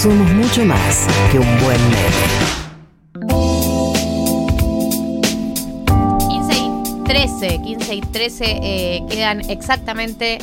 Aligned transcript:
Somos 0.00 0.30
mucho 0.32 0.64
más 0.64 1.06
que 1.30 1.38
un 1.38 1.60
buen 1.60 1.78
meme. 1.90 2.08
15 6.26 6.56
y 6.56 7.04
13, 7.04 7.60
15 7.62 7.94
y 7.94 8.00
13 8.00 8.60
eh, 8.62 9.02
quedan 9.10 9.40
exactamente 9.50 10.38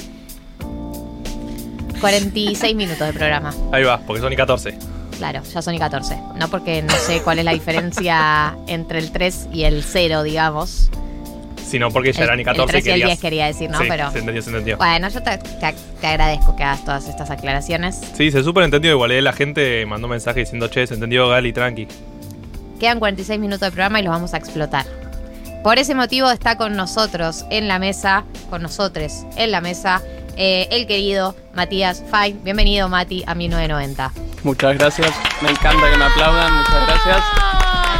46 1.99 2.75
minutos 2.75 3.07
de 3.07 3.13
programa. 3.13 3.51
Ahí 3.71 3.83
va, 3.83 3.97
porque 3.97 4.21
son 4.21 4.31
y 4.31 4.35
14. 4.35 4.77
Claro, 5.17 5.41
ya 5.41 5.61
son 5.63 5.73
y 5.73 5.79
14. 5.79 6.19
No 6.35 6.49
porque 6.49 6.83
no 6.83 6.93
sé 6.93 7.23
cuál 7.23 7.39
es 7.39 7.45
la 7.45 7.53
diferencia 7.53 8.55
entre 8.67 8.99
el 8.99 9.11
3 9.11 9.47
y 9.51 9.63
el 9.63 9.83
0, 9.83 10.21
digamos. 10.21 10.91
Sino 11.68 11.91
porque 11.91 12.13
ya 12.13 12.21
El- 12.21 12.27
eran 12.27 12.39
y 12.39 12.43
14 12.45 12.63
el 12.63 12.70
3 12.70 12.86
y 12.86 12.89
el 12.89 12.93
querías- 12.93 13.07
10 13.09 13.20
quería 13.20 13.45
decir, 13.47 13.70
¿no? 13.70 13.79
Sí, 13.79 13.86
Pero 13.89 14.09
se 14.11 14.20
entendió, 14.20 14.41
se 14.41 14.49
entendió. 14.52 14.77
bueno, 14.77 15.09
yo 15.09 15.21
te, 15.21 15.38
te- 15.38 15.75
te 16.02 16.07
agradezco 16.07 16.55
que 16.55 16.63
hagas 16.63 16.86
todas 16.86 17.07
estas 17.09 17.29
aclaraciones. 17.29 17.99
Sí, 18.16 18.31
se 18.31 18.43
súper 18.43 18.63
entendió 18.63 18.91
igual. 18.91 19.12
eh, 19.12 19.21
La 19.21 19.34
gente 19.34 19.85
mandó 19.85 20.07
mensaje 20.07 20.40
diciendo, 20.41 20.70
che, 20.70 20.88
se 20.88 20.93
entendió 20.93 21.27
Gali, 21.27 21.52
tranqui. 21.52 21.88
Quedan 22.80 22.99
46 22.99 23.40
minutos 23.40 23.62
de 23.62 23.71
programa 23.71 23.99
y 23.99 24.03
los 24.03 24.12
vamos 24.13 24.34
a 24.34 24.38
explotar. 24.38 24.85
Por 25.63 25.80
ese 25.80 25.93
motivo 25.95 26.30
está 26.31 26.55
con 26.55 26.76
nosotros 26.77 27.45
en 27.49 27.68
la 27.68 27.79
mesa, 27.79 28.23
con 28.49 28.62
nosotros 28.62 29.26
en 29.35 29.52
la 29.52 29.59
mesa, 29.59 30.02
eh, 30.38 30.68
el 30.71 30.88
querido 30.88 31.35
Matías 31.54 32.04
Fine. 32.12 32.38
Bienvenido, 32.43 32.88
Mati, 32.88 33.23
a 33.27 33.35
1990. 33.35 34.12
Muchas 34.43 34.77
gracias. 34.77 35.12
Me 35.41 35.49
encanta 35.49 35.91
que 35.91 35.98
me 35.98 36.05
aplaudan. 36.05 36.54
Muchas 36.59 36.88
gracias. 36.88 37.23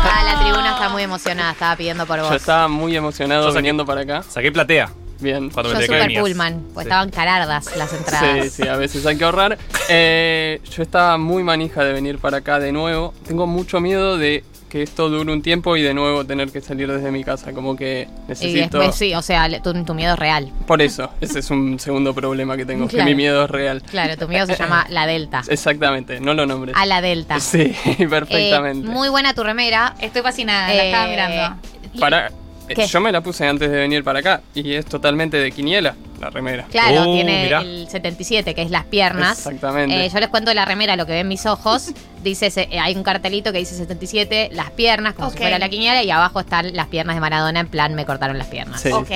Acá 0.08 0.24
la 0.24 0.40
tribuna 0.40 0.72
está 0.74 0.90
muy 0.90 1.04
emocionada, 1.04 1.52
estaba 1.52 1.76
pidiendo 1.76 2.06
por 2.06 2.20
vos. 2.20 2.30
Yo 2.30 2.36
estaba 2.36 2.68
muy 2.68 2.96
emocionado 2.96 3.44
Yo 3.44 3.50
saqué- 3.52 3.58
viniendo 3.58 3.86
para 3.86 4.02
acá. 4.02 4.24
Saqué 4.24 4.52
platea 4.52 4.90
Bien. 5.20 5.50
cuando 5.50 5.72
Yo 5.74 5.78
me 5.80 5.86
super 5.86 6.00
venías. 6.02 6.22
pullman, 6.22 6.64
pues 6.74 6.86
Sí. 6.86 6.90
estaban 6.90 7.10
carardas 7.10 7.76
las 7.76 7.92
entradas. 7.94 8.44
Sí, 8.46 8.50
sí, 8.64 8.68
a 8.68 8.76
veces 8.78 9.06
hay 9.06 9.18
que 9.18 9.24
ahorrar. 9.26 9.58
Eh, 9.90 10.62
yo 10.72 10.84
estaba 10.84 11.18
muy 11.18 11.44
manija 11.44 11.84
de 11.84 11.92
venir 11.94 12.20
para 12.20 12.38
acá 12.38 12.60
de 12.60 12.72
nuevo. 12.72 13.14
Tengo 13.28 13.48
mucho 13.48 13.80
miedo 13.82 14.18
de 14.18 14.44
que 14.70 14.82
esto 14.84 15.10
dure 15.10 15.32
un 15.32 15.42
tiempo 15.42 15.78
y 15.78 15.82
de 15.82 15.94
nuevo 15.94 16.26
tener 16.26 16.52
que 16.52 16.60
salir 16.62 16.92
desde 16.92 17.10
mi 17.12 17.24
casa. 17.24 17.54
Como 17.54 17.76
que 17.76 18.08
Y 18.26 18.30
necesito... 18.30 18.78
después 18.80 18.96
sí, 18.96 19.14
o 19.16 19.22
sea, 19.22 19.62
tu, 19.62 19.74
tu 19.86 19.94
miedo 19.94 20.14
es 20.14 20.20
real. 20.20 20.52
Por 20.66 20.82
eso, 20.82 21.10
ese 21.22 21.40
es 21.40 21.50
un 21.52 21.80
segundo 21.80 22.14
problema 22.14 22.58
que 22.58 22.66
tengo, 22.66 22.88
Claro. 22.88 23.06
que 23.06 23.12
mi 23.12 23.16
miedo 23.16 23.46
es 23.46 23.50
real. 23.50 23.82
Claro, 23.84 24.18
tu 24.18 24.28
miedo 24.28 24.46
se 24.46 24.56
llama 24.60 24.86
la 24.90 25.08
Delta. 25.08 25.42
Exactamente, 25.48 26.20
no 26.20 26.34
lo 26.34 26.46
nombres. 26.46 26.76
A 26.78 26.86
la 26.86 27.02
Delta. 27.02 27.40
Sí, 27.48 27.74
Eh, 27.98 28.08
perfectamente. 28.10 28.88
muy 28.88 29.10
buena 29.10 29.34
tu 29.34 29.44
remera. 29.44 29.96
Estoy 30.02 30.22
fascinada, 30.22 30.74
la 30.74 30.84
estaba 30.86 31.08
mirando. 31.08 31.62
Para, 32.00 32.28
eh, 32.68 32.76
¿Qué? 32.76 32.86
yo 32.88 33.00
me 33.00 33.12
la 33.12 33.22
puse 33.22 33.48
antes 33.48 33.72
de 33.72 33.78
venir 33.78 34.04
para 34.04 34.20
acá 34.20 34.42
y 34.54 34.74
es 34.74 34.86
totalmente 34.86 35.38
de 35.38 35.52
quiniela 35.52 35.96
la 36.20 36.30
remera. 36.30 36.66
Claro, 36.72 37.10
Uh, 37.10 37.14
tiene 37.14 37.44
mirá. 37.44 37.62
el 37.62 37.88
77, 37.90 38.54
que 38.56 38.62
es 38.64 38.72
las 38.72 38.86
piernas. 38.86 39.38
Exactamente. 39.38 40.06
Eh, 40.06 40.10
yo 40.10 40.20
les 40.20 40.30
cuento 40.30 40.54
la 40.54 40.66
remera, 40.66 40.96
lo 40.96 41.06
que 41.06 41.14
ven 41.14 41.28
mis 41.28 41.46
ojos. 41.46 41.92
Dice, 42.24 42.50
se- 42.50 42.68
eh, 42.72 42.80
hay 42.80 42.96
un 42.96 43.04
cartelito 43.04 43.52
que 43.54 43.60
dice 43.60 43.76
77, 43.76 44.50
las 44.52 44.72
piernas, 44.72 45.14
como 45.14 45.28
Ok. 45.28 45.34
si 45.36 45.40
fuera 45.40 45.60
la 45.60 45.70
quiniela, 45.70 46.04
y 46.04 46.10
abajo 46.12 46.40
están 46.42 46.76
las 46.76 46.88
piernas 46.88 47.16
de 47.16 47.22
Maradona, 47.22 47.60
en 47.60 47.68
plan, 47.68 47.94
me 47.94 48.06
cortaron 48.06 48.38
las 48.38 48.48
piernas. 48.48 48.82
Sí. 48.82 48.92
Ok, 48.92 49.10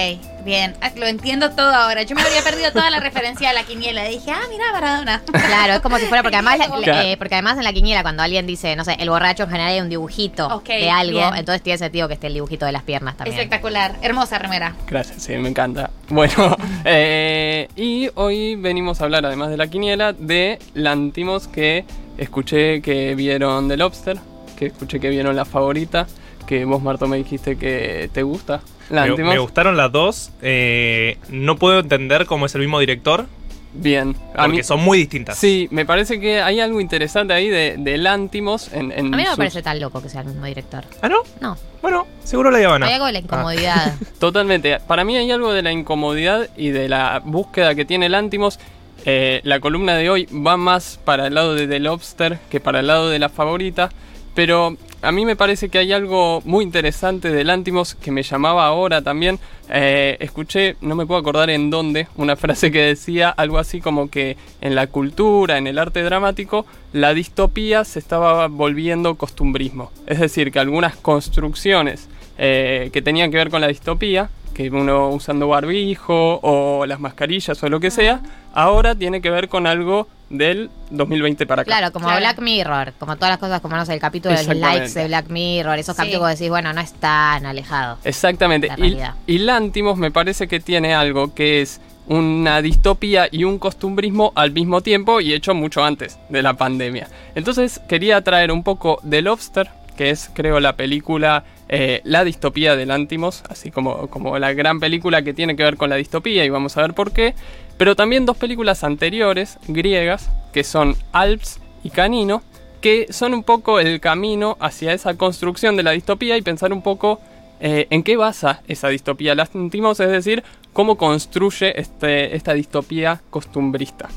bien. 0.44 0.74
Ah, 0.82 0.92
Lo 0.96 1.06
entiendo 1.08 1.52
todo 1.52 1.74
ahora. 1.74 2.04
Yo 2.04 2.16
me 2.16 2.22
habría 2.22 2.42
perdido 2.44 2.72
toda 2.72 2.90
la 2.90 3.00
referencia 3.00 3.50
a 3.50 3.54
la 3.54 3.64
quiniela. 3.64 4.04
Dije, 4.06 4.32
ah, 4.32 4.42
mira, 4.50 4.66
Maradona. 4.72 5.22
Claro, 5.32 5.74
es 5.74 5.80
como 5.82 5.98
si 5.98 6.06
fuera, 6.06 6.22
porque 6.24 6.36
además, 6.38 6.58
Claro. 6.58 7.02
eh, 7.08 7.16
porque 7.18 7.36
además 7.36 7.58
en 7.58 7.64
la 7.64 7.74
quiniela, 7.74 8.02
cuando 8.04 8.24
alguien 8.24 8.46
dice, 8.48 8.76
no 8.76 8.84
sé, 8.84 8.96
el 9.00 9.10
borracho 9.10 9.44
en 9.44 9.50
general 9.50 9.72
hay 9.74 9.82
un 9.82 9.90
dibujito 9.90 10.62
de 10.68 10.90
algo, 10.90 11.20
bien. 11.20 11.36
entonces 11.36 11.62
tiene 11.62 11.78
sentido 11.78 12.08
que 12.08 12.16
esté 12.16 12.28
el 12.28 12.34
dibujito 12.34 12.66
de 12.66 12.72
las 12.72 12.84
piernas 12.84 13.18
también. 13.18 13.38
Espectacular. 13.38 13.96
Hermosa 14.02 14.38
remera. 14.40 14.76
Gracias, 14.88 15.24
sí, 15.24 15.34
me 15.38 15.50
encanta. 15.50 15.90
Bueno, 16.10 16.56
eh, 16.86 17.68
y 17.76 18.10
hoy 18.16 18.56
venimos 18.56 19.02
a 19.02 19.06
hablar, 19.06 19.26
además 19.26 19.50
de 19.50 19.58
la 19.58 19.68
quiniela, 19.68 20.14
de 20.14 20.60
Lantimos 20.74 21.48
que 21.48 21.86
escuché 22.18 22.82
que 22.82 23.16
vieron 23.16 23.68
The 23.68 23.78
Lobster, 23.78 24.18
que 24.58 24.68
escuché 24.68 25.00
que 25.00 25.10
vieron 25.10 25.36
La 25.36 25.46
Favorita, 25.46 26.08
que 26.44 26.66
vos, 26.66 26.82
Marto, 26.82 27.08
me 27.08 27.18
dijiste 27.18 27.58
que 27.58 28.10
te 28.14 28.24
gusta. 28.24 28.62
Me, 28.90 28.96
Lantimos. 28.98 29.34
me 29.34 29.40
gustaron 29.40 29.78
las 29.78 29.92
dos. 29.92 30.32
eh, 30.42 31.18
no 31.30 31.56
puedo 31.56 31.80
entender 31.80 32.26
cómo 32.26 32.46
es 32.46 32.56
el 32.56 32.62
mismo 32.62 32.80
director, 32.80 33.26
Bien. 33.74 34.16
A 34.34 34.44
porque 34.44 34.58
mí, 34.58 34.64
son 34.64 34.82
muy 34.82 34.98
distintas. 34.98 35.38
sí, 35.38 35.68
me 35.72 35.86
parece 35.86 36.20
que 36.20 36.42
hay 36.42 36.60
algo 36.60 36.82
interesante 36.82 37.34
ahí 37.34 37.48
de, 37.48 37.76
de 37.78 37.96
en, 37.96 38.92
en 38.92 39.14
A 39.14 39.18
mí 39.18 39.24
no 39.24 39.32
me 39.32 39.38
parece 39.38 39.62
tan 39.62 39.80
loco 39.80 40.02
que 40.02 40.10
sea 40.10 40.22
el 40.22 40.28
mismo 40.28 40.46
director. 40.46 40.84
¿Ah, 41.02 41.08
no? 41.08 41.20
No, 41.40 41.58
Bueno, 41.82 42.06
seguro 42.24 42.52
la 42.52 42.58
Habana. 42.60 42.88
hay 42.88 42.94
algo 42.94 43.06
de 43.06 43.14
la 43.14 43.20
incomodidad. 43.20 43.96
Totalmente. 44.20 44.80
Para 44.82 45.06
mí 45.06 45.16
hay 45.16 45.32
algo 45.32 45.54
de 45.54 45.62
la 45.62 45.72
incomodidad 45.72 46.50
y 46.58 46.70
de 46.72 46.90
la 46.90 47.22
búsqueda 47.24 47.74
que 47.74 47.86
tiene 47.86 48.10
Lantimos. 48.10 48.60
Eh, 49.06 49.40
la 49.46 49.60
columna 49.60 49.96
de 49.96 50.10
hoy 50.10 50.26
va 50.26 50.58
más 50.58 51.00
para 51.04 51.28
el 51.28 51.34
lado 51.36 51.56
de 51.56 51.68
The 51.68 51.80
Lobster 51.80 52.40
que 52.50 52.60
para 52.60 52.82
el 52.82 52.88
lado 52.88 53.10
de 53.10 53.20
la 53.20 53.30
favorita. 53.30 53.90
Pero 54.36 54.76
a 55.02 55.12
mí 55.12 55.26
me 55.26 55.36
parece 55.36 55.70
que 55.70 55.80
hay 55.80 55.94
algo 55.94 56.42
muy 56.46 56.64
interesante 56.64 57.32
de 57.32 57.44
Lantimos 57.44 57.96
que 57.96 58.12
me 58.12 58.24
llamaba 58.24 58.66
ahora 58.66 59.02
también. 59.02 59.40
Eh, 59.70 60.18
escuché, 60.20 60.76
no 60.82 60.96
me 60.96 61.06
puedo 61.06 61.20
acordar 61.20 61.50
en 61.50 61.70
dónde, 61.70 62.08
una 62.18 62.36
frase 62.38 62.72
que 62.72 62.82
decía 62.82 63.30
algo 63.30 63.58
así 63.58 63.82
como 63.82 64.10
que 64.10 64.38
en 64.62 64.76
la 64.76 64.88
cultura, 64.88 65.58
en 65.58 65.68
el 65.68 65.80
arte 65.80 66.04
dramático, 66.04 66.66
la 66.94 67.14
distopía 67.14 67.84
se 67.84 68.00
estaba 68.00 68.48
volviendo 68.48 69.16
costumbrismo. 69.16 69.92
Es 70.06 70.20
decir, 70.20 70.52
que 70.52 70.60
algunas 70.60 70.96
construcciones 70.96 72.08
eh, 72.38 72.90
que 72.94 73.02
tenían 73.02 73.32
que 73.32 73.38
ver 73.38 73.50
con 73.50 73.62
la 73.62 73.68
distopía, 73.68 74.30
que 74.52 74.70
uno 74.70 75.10
usando 75.10 75.48
barbijo 75.48 76.40
o 76.44 76.86
las 76.86 77.00
mascarillas 77.00 77.62
o 77.64 77.70
lo 77.70 77.80
que 77.80 77.92
sea, 77.92 78.20
ahora 78.54 78.96
tiene 78.96 79.22
que 79.22 79.30
ver 79.30 79.48
con 79.50 79.68
algo 79.68 80.08
del 80.30 80.70
2020 80.92 81.46
para 81.46 81.64
acá. 81.64 81.70
Claro, 81.72 81.92
como 81.92 82.06
Claro. 82.06 82.20
Black 82.22 82.40
Mirror, 82.40 82.94
como 83.00 83.16
todas 83.16 83.32
las 83.32 83.38
cosas, 83.40 83.60
como 83.62 83.76
no 83.76 83.86
sé, 83.86 83.94
el 83.94 84.00
capítulo 84.00 84.36
de 84.36 84.44
los 84.46 84.56
likes 84.56 84.94
de 84.94 85.08
Black 85.08 85.30
Mirror, 85.30 85.78
esos 85.80 85.96
Sí. 85.96 86.02
capítulos 86.02 86.28
que 86.30 86.34
decís, 86.36 86.50
bueno, 86.50 86.72
no 86.74 86.80
es 86.82 86.94
tan 86.94 87.46
alejado. 87.46 87.98
Exactamente. 88.04 88.70
Y, 88.78 88.98
y 89.28 89.38
Lantimos 89.40 89.98
me 89.98 90.10
parece 90.12 90.48
que 90.48 90.60
tiene 90.60 90.94
algo 90.94 91.34
que 91.34 91.62
es 91.62 91.82
una 92.08 92.62
distopía 92.62 93.28
y 93.32 93.44
un 93.44 93.60
costumbrismo 93.60 94.32
al 94.36 94.52
mismo 94.52 94.82
tiempo 94.82 95.22
y 95.22 95.34
hecho 95.34 95.54
mucho 95.54 95.84
antes 95.84 96.18
de 96.30 96.42
la 96.42 96.56
pandemia. 96.56 97.08
Entonces 97.36 97.80
quería 97.88 98.22
traer 98.22 98.52
un 98.52 98.64
poco 98.64 99.00
de 99.04 99.22
Lobster, 99.22 99.70
que 99.96 100.10
es 100.10 100.30
creo 100.34 100.60
la 100.60 100.76
película 100.76 101.44
eh, 101.70 102.02
La 102.04 102.24
distopía 102.24 102.76
de 102.76 102.86
Lantimos, 102.86 103.44
así 103.50 103.72
como, 103.72 104.08
como 104.08 104.38
la 104.40 104.54
gran 104.54 104.80
película 104.80 105.22
que 105.22 105.34
tiene 105.34 105.56
que 105.56 105.64
ver 105.64 105.78
con 105.78 105.90
la 105.90 105.96
distopía 105.96 106.44
y 106.46 106.50
vamos 106.50 106.78
a 106.78 106.82
ver 106.82 106.94
por 106.94 107.12
qué. 107.12 107.34
Pero 107.78 107.96
también 107.96 108.26
dos 108.26 108.38
películas 108.38 108.84
anteriores, 108.84 109.58
griegas, 109.68 110.30
que 110.54 110.64
son 110.64 110.96
Alps 111.12 111.60
y 111.84 111.90
Canino, 111.90 112.44
que 112.82 113.08
son 113.12 113.34
un 113.34 113.44
poco 113.44 113.80
el 113.80 114.00
camino 114.00 114.58
hacia 114.60 114.94
esa 114.94 115.16
construcción 115.16 115.78
de 115.78 115.84
la 115.84 115.92
distopía 115.92 116.38
y 116.38 116.42
pensar 116.42 116.74
un 116.74 116.82
poco 116.82 117.20
eh, 117.60 117.88
en 117.90 118.04
qué 118.04 118.18
basa 118.18 118.62
esa 118.68 118.90
distopía. 118.90 119.36
La 119.36 119.46
sentimos, 119.46 120.00
es 120.00 120.10
decir, 120.10 120.44
cómo 120.74 120.98
construye 120.98 121.80
este, 121.80 122.36
esta 122.36 122.54
distopía 122.54 123.22
costumbrista. 123.30 124.10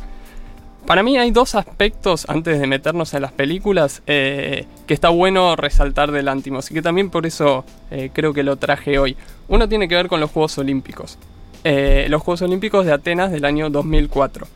Para 0.87 1.03
mí 1.03 1.17
hay 1.17 1.31
dos 1.31 1.55
aspectos, 1.55 2.27
antes 2.29 2.61
de 2.61 2.67
meternos 2.67 3.15
en 3.15 3.23
las 3.23 3.33
películas, 3.33 4.03
eh, 4.07 4.67
que 4.87 4.93
está 4.93 5.09
bueno 5.09 5.57
resaltar 5.57 6.13
del 6.13 6.29
Antimos 6.29 6.71
y 6.71 6.75
que 6.75 6.83
también 6.83 7.09
por 7.09 7.25
eso 7.25 7.65
eh, 7.91 8.11
creo 8.13 8.35
que 8.35 8.43
lo 8.43 8.57
traje 8.57 8.99
hoy. 8.99 9.17
Uno 9.49 9.67
tiene 9.67 9.89
que 9.89 9.95
ver 9.95 10.09
con 10.09 10.21
los 10.21 10.31
Juegos 10.31 10.59
Olímpicos. 10.59 11.19
Eh, 11.65 12.07
los 12.11 12.21
Juegos 12.21 12.43
Olímpicos 12.43 12.85
de 12.85 12.93
Atenas 12.93 13.33
del 13.33 13.47
año 13.47 13.71
2004 13.71 14.47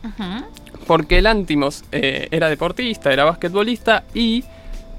porque 0.85 1.19
el 1.19 1.27
Antimos 1.27 1.83
era 1.91 2.49
deportista, 2.49 3.13
era 3.13 3.23
basquetbolista 3.23 4.03
y 4.15 4.43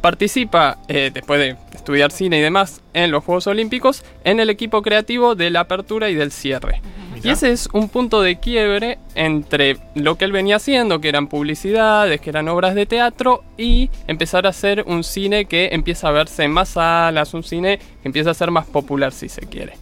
participa, 0.00 0.78
después 0.86 1.40
de 1.40 1.56
estudiar 1.74 2.12
cine 2.12 2.38
y 2.38 2.40
demás, 2.40 2.80
en 2.94 3.10
los 3.10 3.24
Juegos 3.24 3.48
Olímpicos, 3.48 4.04
en 4.22 4.38
el 4.38 4.50
equipo 4.50 4.82
creativo 4.82 5.34
de 5.34 5.50
la 5.50 5.60
apertura 5.60 6.08
y 6.08 6.14
del 6.14 6.30
cierre. 6.30 6.80
Y 7.22 7.30
ese 7.30 7.52
es 7.52 7.68
un 7.72 7.88
punto 7.88 8.22
de 8.22 8.38
quiebre 8.38 8.98
entre 9.14 9.76
lo 9.94 10.16
que 10.16 10.24
él 10.24 10.32
venía 10.32 10.56
haciendo, 10.56 11.00
que 11.00 11.08
eran 11.08 11.26
publicidades, 11.26 12.20
que 12.20 12.30
eran 12.30 12.48
obras 12.48 12.74
de 12.74 12.86
teatro, 12.86 13.44
y 13.58 13.90
empezar 14.06 14.46
a 14.46 14.50
hacer 14.50 14.84
un 14.86 15.04
cine 15.04 15.44
que 15.44 15.68
empieza 15.72 16.08
a 16.08 16.12
verse 16.12 16.44
en 16.44 16.52
más 16.52 16.70
salas, 16.70 17.34
un 17.34 17.42
cine 17.42 17.78
que 17.78 18.08
empieza 18.08 18.30
a 18.30 18.34
ser 18.34 18.50
más 18.50 18.66
popular 18.66 19.12
si 19.12 19.28
se 19.28 19.42
quiere. 19.42 19.74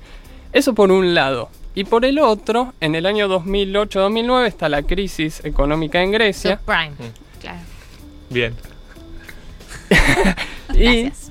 Eso 0.53 0.75
por 0.75 0.91
un 0.91 1.15
lado. 1.15 1.51
Y 1.75 1.85
por 1.85 2.05
el 2.05 2.19
otro, 2.19 2.75
en 2.81 2.95
el 2.95 3.07
año 3.07 3.29
2008-2009 3.29 4.47
está 4.47 4.69
la 4.69 4.83
crisis 4.83 5.45
económica 5.45 6.03
en 6.03 6.11
Grecia. 6.11 6.59
Subprime. 6.59 7.13
Claro. 7.41 7.61
Bien. 8.31 8.55
Y, 10.75 11.05
Gracias. 11.05 11.28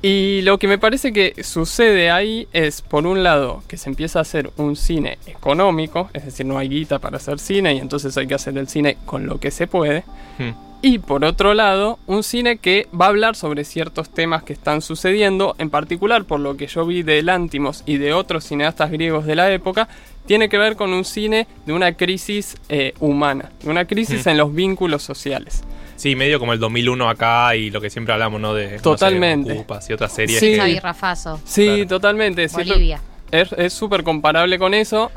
Y 0.00 0.42
lo 0.42 0.58
que 0.58 0.68
me 0.68 0.78
parece 0.78 1.12
que 1.12 1.42
sucede 1.42 2.10
ahí 2.10 2.46
es, 2.52 2.82
por 2.82 3.06
un 3.06 3.22
lado, 3.24 3.62
que 3.66 3.76
se 3.76 3.90
empieza 3.90 4.20
a 4.20 4.22
hacer 4.22 4.50
un 4.56 4.76
cine 4.76 5.18
económico, 5.26 6.08
es 6.12 6.24
decir, 6.24 6.46
no 6.46 6.58
hay 6.58 6.68
guita 6.68 6.98
para 6.98 7.16
hacer 7.16 7.38
cine 7.38 7.74
y 7.74 7.78
entonces 7.78 8.16
hay 8.16 8.26
que 8.26 8.34
hacer 8.34 8.56
el 8.58 8.68
cine 8.68 8.96
con 9.04 9.26
lo 9.26 9.40
que 9.40 9.50
se 9.50 9.66
puede. 9.66 10.04
Hmm. 10.38 10.50
Y 10.80 11.00
por 11.00 11.24
otro 11.24 11.54
lado, 11.54 11.98
un 12.06 12.22
cine 12.22 12.58
que 12.58 12.86
va 12.98 13.06
a 13.06 13.08
hablar 13.08 13.34
sobre 13.34 13.64
ciertos 13.64 14.10
temas 14.10 14.44
que 14.44 14.52
están 14.52 14.80
sucediendo, 14.80 15.56
en 15.58 15.70
particular 15.70 16.24
por 16.24 16.38
lo 16.38 16.56
que 16.56 16.68
yo 16.68 16.86
vi 16.86 17.02
de 17.02 17.20
Lántimos 17.22 17.82
y 17.84 17.96
de 17.96 18.12
otros 18.12 18.44
cineastas 18.44 18.92
griegos 18.92 19.26
de 19.26 19.34
la 19.34 19.50
época, 19.52 19.88
tiene 20.26 20.48
que 20.48 20.58
ver 20.58 20.76
con 20.76 20.92
un 20.92 21.04
cine 21.04 21.48
de 21.66 21.72
una 21.72 21.94
crisis 21.94 22.56
eh, 22.68 22.94
humana, 23.00 23.50
de 23.62 23.70
una 23.70 23.86
crisis 23.86 24.24
Mm. 24.26 24.28
en 24.28 24.36
los 24.36 24.54
vínculos 24.54 25.02
sociales. 25.02 25.64
Sí, 25.98 26.14
medio 26.16 26.38
como 26.38 26.52
el 26.54 26.58
2001 26.60 27.08
acá 27.10 27.54
y 27.56 27.70
lo 27.70 27.80
que 27.80 27.90
siempre 27.90 28.14
hablamos, 28.14 28.40
¿no? 28.40 28.54
De 28.54 28.70
no 28.70 28.76
sé, 28.76 28.82
Totalmente. 28.82 29.52
Ocupas 29.52 29.90
y 29.90 29.92
otras 29.92 30.12
series. 30.14 30.38
Sí. 30.40 30.52
que- 30.56 30.80
Rafazo, 30.80 31.40
Sí, 31.44 31.66
Claro. 31.66 31.86
totalmente. 31.88 32.46
Bolivia. 32.48 33.02
Es 33.30 33.52
es 33.52 33.72
súper 33.74 34.02
comparable 34.04 34.58
con 34.58 34.72
eso. 34.74 35.10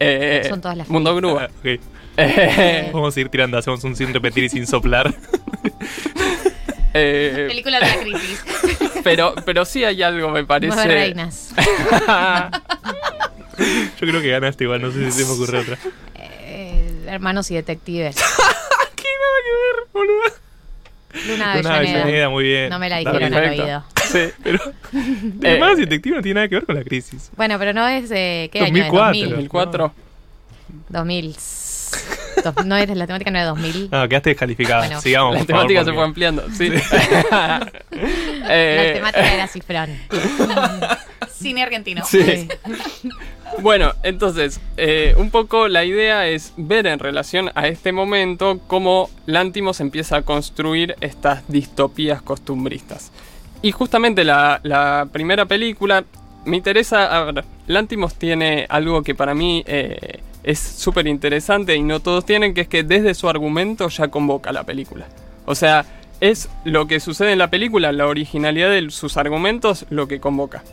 Eh, 0.00 0.44
Son 0.48 0.60
todas 0.60 0.76
las 0.76 0.88
Mundo 0.88 1.14
Grúa. 1.14 1.48
Ah. 2.14 2.24
Eh, 2.24 2.90
Vamos 2.92 3.16
a 3.16 3.20
ir 3.20 3.30
tirando, 3.30 3.56
hacemos 3.56 3.82
un 3.84 3.96
sin 3.96 4.12
repetir 4.12 4.44
y 4.44 4.48
sin 4.50 4.66
soplar. 4.66 5.14
eh, 6.94 7.46
Película 7.48 7.80
de 7.80 7.86
la 7.86 7.96
crisis. 8.00 8.44
pero, 9.04 9.34
pero 9.46 9.64
sí 9.64 9.82
hay 9.84 10.02
algo, 10.02 10.28
me 10.30 10.44
parece. 10.44 10.74
Nueve 10.74 10.94
reinas. 10.94 11.54
Yo 14.00 14.06
creo 14.08 14.20
que 14.20 14.28
ganaste 14.28 14.64
igual, 14.64 14.82
no 14.82 14.90
sé 14.90 15.10
si 15.10 15.22
se 15.22 15.24
me 15.26 15.30
ocurre 15.32 15.58
otra. 15.60 15.78
Eh, 16.16 17.04
hermanos 17.06 17.50
y 17.50 17.54
detectives. 17.54 18.16
¿Qué 18.16 18.22
nada 19.08 19.38
que 19.44 19.52
ver, 19.54 19.76
boludo? 19.92 20.22
Luna 21.26 21.34
Una 21.34 21.52
Avellaneda. 21.52 21.76
Avellaneda, 21.76 22.28
muy 22.30 22.44
bien. 22.44 22.70
No 22.70 22.78
me 22.78 22.88
la 22.88 22.98
dijeron 22.98 23.34
al 23.34 23.48
oído. 23.50 23.84
Sí. 24.12 24.28
Pero 24.42 24.58
Eh, 25.42 25.60
y 25.74 25.80
Detective 25.80 26.16
no 26.16 26.22
tiene 26.22 26.34
nada 26.34 26.48
que 26.48 26.56
ver 26.56 26.66
con 26.66 26.74
la 26.74 26.82
crisis. 26.84 27.30
Bueno, 27.36 27.58
pero 27.58 27.72
no 27.72 27.86
es 27.88 28.08
de... 28.10 28.50
¿Qué 28.52 28.60
2004. 28.60 29.00
año 29.04 29.12
es? 29.12 29.18
2000. 29.20 29.30
2004. 29.30 29.94
2000. 30.88 31.36
Dos- 32.44 32.66
No 32.66 32.76
es 32.76 32.88
la 32.90 33.06
temática 33.06 33.30
no 33.30 33.38
es 33.38 33.44
2000. 33.46 33.88
No, 33.92 34.08
quedaste 34.08 34.30
descalificada. 34.30 34.80
Bueno. 34.86 35.00
Sigamos. 35.00 35.34
La 35.34 35.38
por 35.40 35.46
favor, 35.48 35.66
temática 35.66 35.84
se 35.84 35.92
fue 35.94 36.04
ampliando, 36.04 36.44
sí. 36.56 36.70
La 37.30 37.70
Eh, 38.48 38.92
temática 38.96 39.34
era 39.34 39.46
cifrón. 39.46 39.98
Cine 41.30 41.62
argentino. 41.62 42.04
Sí. 42.04 42.48
Bueno, 43.60 43.92
entonces, 44.02 44.60
eh, 44.76 45.14
un 45.18 45.30
poco 45.30 45.68
la 45.68 45.84
idea 45.84 46.26
es 46.26 46.52
ver 46.56 46.86
en 46.86 46.98
relación 46.98 47.50
a 47.54 47.68
este 47.68 47.92
momento 47.92 48.60
cómo 48.66 49.10
Lantimos 49.26 49.80
empieza 49.80 50.16
a 50.16 50.22
construir 50.22 50.96
estas 51.00 51.46
distopías 51.48 52.22
costumbristas. 52.22 53.12
Y 53.60 53.70
justamente 53.72 54.24
la, 54.24 55.08
primera 55.12 55.46
película 55.46 56.04
me 56.44 56.56
interesa. 56.56 57.16
A 57.16 57.24
ver, 57.24 57.44
Lantimos 57.66 58.14
tiene 58.14 58.66
algo 58.68 59.02
que 59.02 59.14
para 59.14 59.34
mí 59.34 59.62
eh, 59.66 60.20
es 60.42 60.58
súper 60.58 61.06
interesante 61.06 61.76
y 61.76 61.82
no 61.82 62.00
todos 62.00 62.24
tienen, 62.24 62.54
que 62.54 62.62
es 62.62 62.68
que 62.68 62.82
desde 62.82 63.14
su 63.14 63.28
argumento 63.28 63.88
ya 63.88 64.08
convoca 64.08 64.50
la 64.50 64.64
película. 64.64 65.06
O 65.44 65.54
sea, 65.54 65.84
es 66.20 66.48
lo 66.64 66.86
que 66.86 67.00
sucede 67.00 67.32
en 67.32 67.38
la 67.38 67.50
película, 67.50 67.92
la 67.92 68.06
originalidad 68.06 68.70
de 68.70 68.90
sus 68.90 69.16
argumentos, 69.16 69.86
lo 69.90 70.08
que 70.08 70.20
convoca. 70.20 70.64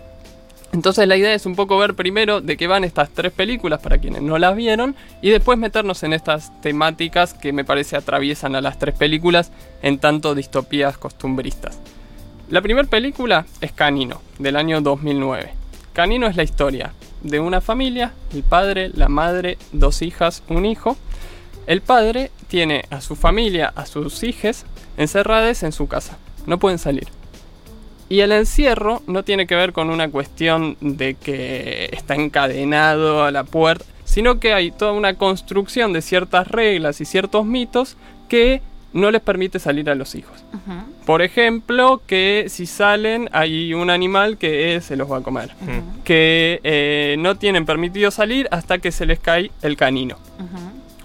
Entonces 0.72 1.08
la 1.08 1.18
idea 1.18 1.34
es 1.34 1.46
un 1.46 1.56
poco 1.56 1.78
ver 1.80 1.96
primero 1.96 2.42
de 2.42 2.56
qué 2.56 2.68
van 2.68 2.84
estas 2.84 3.10
tres 3.10 3.32
películas 3.32 3.80
para 3.82 3.98
quienes 3.98 4.22
no 4.22 4.38
las 4.38 4.56
vieron 4.56 4.96
y 5.22 5.32
después 5.32 5.58
meternos 5.58 6.04
en 6.04 6.14
estas 6.14 6.52
temáticas 6.62 7.34
que 7.34 7.54
me 7.54 7.66
parece 7.66 7.98
atraviesan 7.98 8.56
a 8.56 8.62
las 8.62 8.78
tres 8.78 8.96
películas 8.96 9.52
en 9.82 9.98
tanto 9.98 10.36
distopías 10.36 10.98
costumbristas. 10.98 11.80
La 12.50 12.62
primera 12.62 12.88
película 12.88 13.46
es 13.62 13.72
Canino, 13.72 14.22
del 14.38 14.56
año 14.56 14.82
2009. 14.82 15.54
Canino 15.94 16.28
es 16.28 16.36
la 16.36 16.44
historia 16.44 16.94
de 17.22 17.40
una 17.40 17.62
familia, 17.62 18.14
el 18.34 18.44
padre, 18.44 18.90
la 18.94 19.10
madre, 19.10 19.58
dos 19.72 20.02
hijas, 20.02 20.44
un 20.50 20.66
hijo. 20.66 20.98
El 21.68 21.82
padre 21.82 22.32
tiene 22.48 22.86
a 22.90 23.02
su 23.02 23.16
familia, 23.16 23.72
a 23.76 23.86
sus 23.86 24.24
hijas, 24.24 24.66
encerradas 24.98 25.64
en 25.64 25.72
su 25.72 25.88
casa. 25.88 26.18
No 26.46 26.58
pueden 26.60 26.80
salir. 26.80 27.19
Y 28.10 28.22
el 28.22 28.32
encierro 28.32 29.04
no 29.06 29.24
tiene 29.24 29.46
que 29.46 29.56
ver 29.56 29.72
con 29.72 29.92
una 29.92 30.10
cuestión 30.10 30.78
de 30.82 31.14
que 31.14 31.90
está 31.92 32.16
encadenado 32.16 33.24
a 33.24 33.32
la 33.32 33.44
puerta, 33.44 33.86
sino 34.04 34.40
que 34.40 34.54
hay 34.54 34.72
toda 34.72 34.94
una 34.94 35.14
construcción 35.14 35.94
de 35.94 36.02
ciertas 36.02 36.48
reglas 36.48 37.00
y 37.02 37.06
ciertos 37.06 37.46
mitos 37.46 37.98
que 38.28 38.62
no 38.94 39.12
les 39.12 39.22
permite 39.22 39.60
salir 39.60 39.90
a 39.92 39.96
los 39.96 40.16
hijos. 40.16 40.44
Por 41.06 41.22
ejemplo, 41.22 42.02
que 42.08 42.46
si 42.50 42.66
salen 42.66 43.30
hay 43.32 43.76
un 43.76 43.92
animal 43.92 44.38
que 44.38 44.76
eh, 44.76 44.82
se 44.82 44.96
los 44.96 45.12
va 45.12 45.18
a 45.18 45.22
comer. 45.22 45.52
Que 46.04 46.60
eh, 46.64 47.16
no 47.20 47.36
tienen 47.36 47.68
permitido 47.68 48.10
salir 48.10 48.48
hasta 48.50 48.80
que 48.80 48.92
se 48.92 49.06
les 49.06 49.20
cae 49.20 49.52
el 49.62 49.78
canino. 49.78 50.18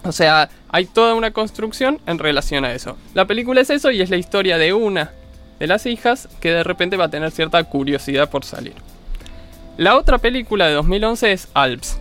O 0.03 0.11
sea, 0.11 0.49
hay 0.69 0.85
toda 0.85 1.15
una 1.15 1.31
construcción 1.31 1.99
en 2.05 2.19
relación 2.19 2.65
a 2.65 2.73
eso. 2.73 2.97
La 3.13 3.25
película 3.25 3.61
es 3.61 3.69
eso 3.69 3.91
y 3.91 4.01
es 4.01 4.09
la 4.09 4.17
historia 4.17 4.57
de 4.57 4.73
una 4.73 5.11
de 5.59 5.67
las 5.67 5.85
hijas 5.85 6.27
que 6.39 6.51
de 6.51 6.63
repente 6.63 6.97
va 6.97 7.05
a 7.05 7.09
tener 7.09 7.31
cierta 7.31 7.63
curiosidad 7.63 8.29
por 8.29 8.43
salir. 8.45 8.73
La 9.77 9.97
otra 9.97 10.17
película 10.17 10.67
de 10.67 10.73
2011 10.73 11.31
es 11.31 11.47
Alps. 11.53 11.97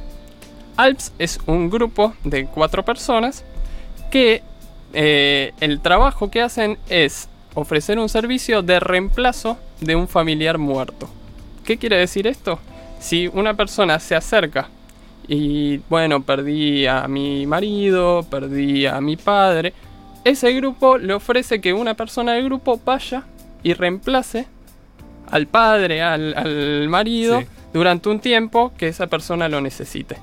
Alps 0.77 1.12
es 1.19 1.41
un 1.47 1.71
grupo 1.71 2.15
de 2.25 2.47
cuatro 2.47 2.85
personas 2.85 3.45
que 4.11 4.43
eh, 4.93 5.53
el 5.61 5.81
trabajo 5.81 6.31
que 6.31 6.41
hacen 6.41 6.79
es 6.89 7.29
ofrecer 7.55 7.99
un 7.99 8.09
servicio 8.09 8.62
de 8.62 8.81
reemplazo 8.81 9.59
de 9.81 9.97
un 9.97 10.09
familiar 10.09 10.59
muerto. 10.59 11.09
¿Qué 11.65 11.79
quiere 11.79 11.97
decir 11.97 12.27
esto? 12.27 12.59
Si 13.00 13.29
una 13.29 13.55
persona 13.55 13.99
se 13.99 14.15
acerca 14.15 14.69
y 15.27 15.79
bueno, 15.89 16.23
perdí 16.23 16.87
a 16.87 17.09
mi 17.09 17.47
marido, 17.47 18.25
perdí 18.31 18.87
a 18.87 19.00
mi 19.00 19.17
padre, 19.17 19.73
ese 20.25 20.53
grupo 20.53 20.99
le 20.99 21.15
ofrece 21.15 21.61
que 21.61 21.73
una 21.73 21.95
persona 21.95 22.33
del 22.33 22.45
grupo 22.45 22.81
vaya 22.85 23.25
y 23.64 23.75
reemplace 23.75 24.46
al 25.31 25.49
padre, 25.49 26.02
al, 26.02 26.34
al 26.37 26.88
marido, 26.88 27.40
Sí. 27.40 27.46
durante 27.72 28.08
un 28.08 28.20
tiempo 28.20 28.72
que 28.78 28.87
esa 28.87 29.08
persona 29.08 29.49
lo 29.49 29.61
necesite. 29.61 30.16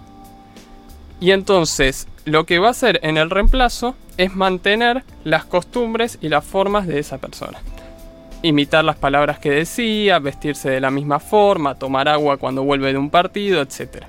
Y 1.19 1.31
entonces, 1.31 2.07
lo 2.25 2.45
que 2.45 2.59
va 2.59 2.67
a 2.69 2.71
hacer 2.71 2.99
en 3.03 3.17
el 3.17 3.29
reemplazo 3.29 3.95
es 4.17 4.33
mantener 4.35 5.03
las 5.23 5.43
costumbres 5.45 6.17
y 6.21 6.29
las 6.29 6.45
formas 6.45 6.87
de 6.87 6.99
esa 6.99 7.17
persona. 7.17 7.59
Imitar 8.43 8.83
las 8.85 8.95
palabras 8.95 9.37
que 9.37 9.51
decía, 9.51 10.17
vestirse 10.19 10.69
de 10.69 10.79
la 10.81 10.89
misma 10.89 11.19
forma, 11.19 11.75
tomar 11.75 12.07
agua 12.07 12.37
cuando 12.37 12.63
vuelve 12.63 12.91
de 12.91 12.97
un 12.97 13.09
partido, 13.11 13.61
etc. 13.61 14.05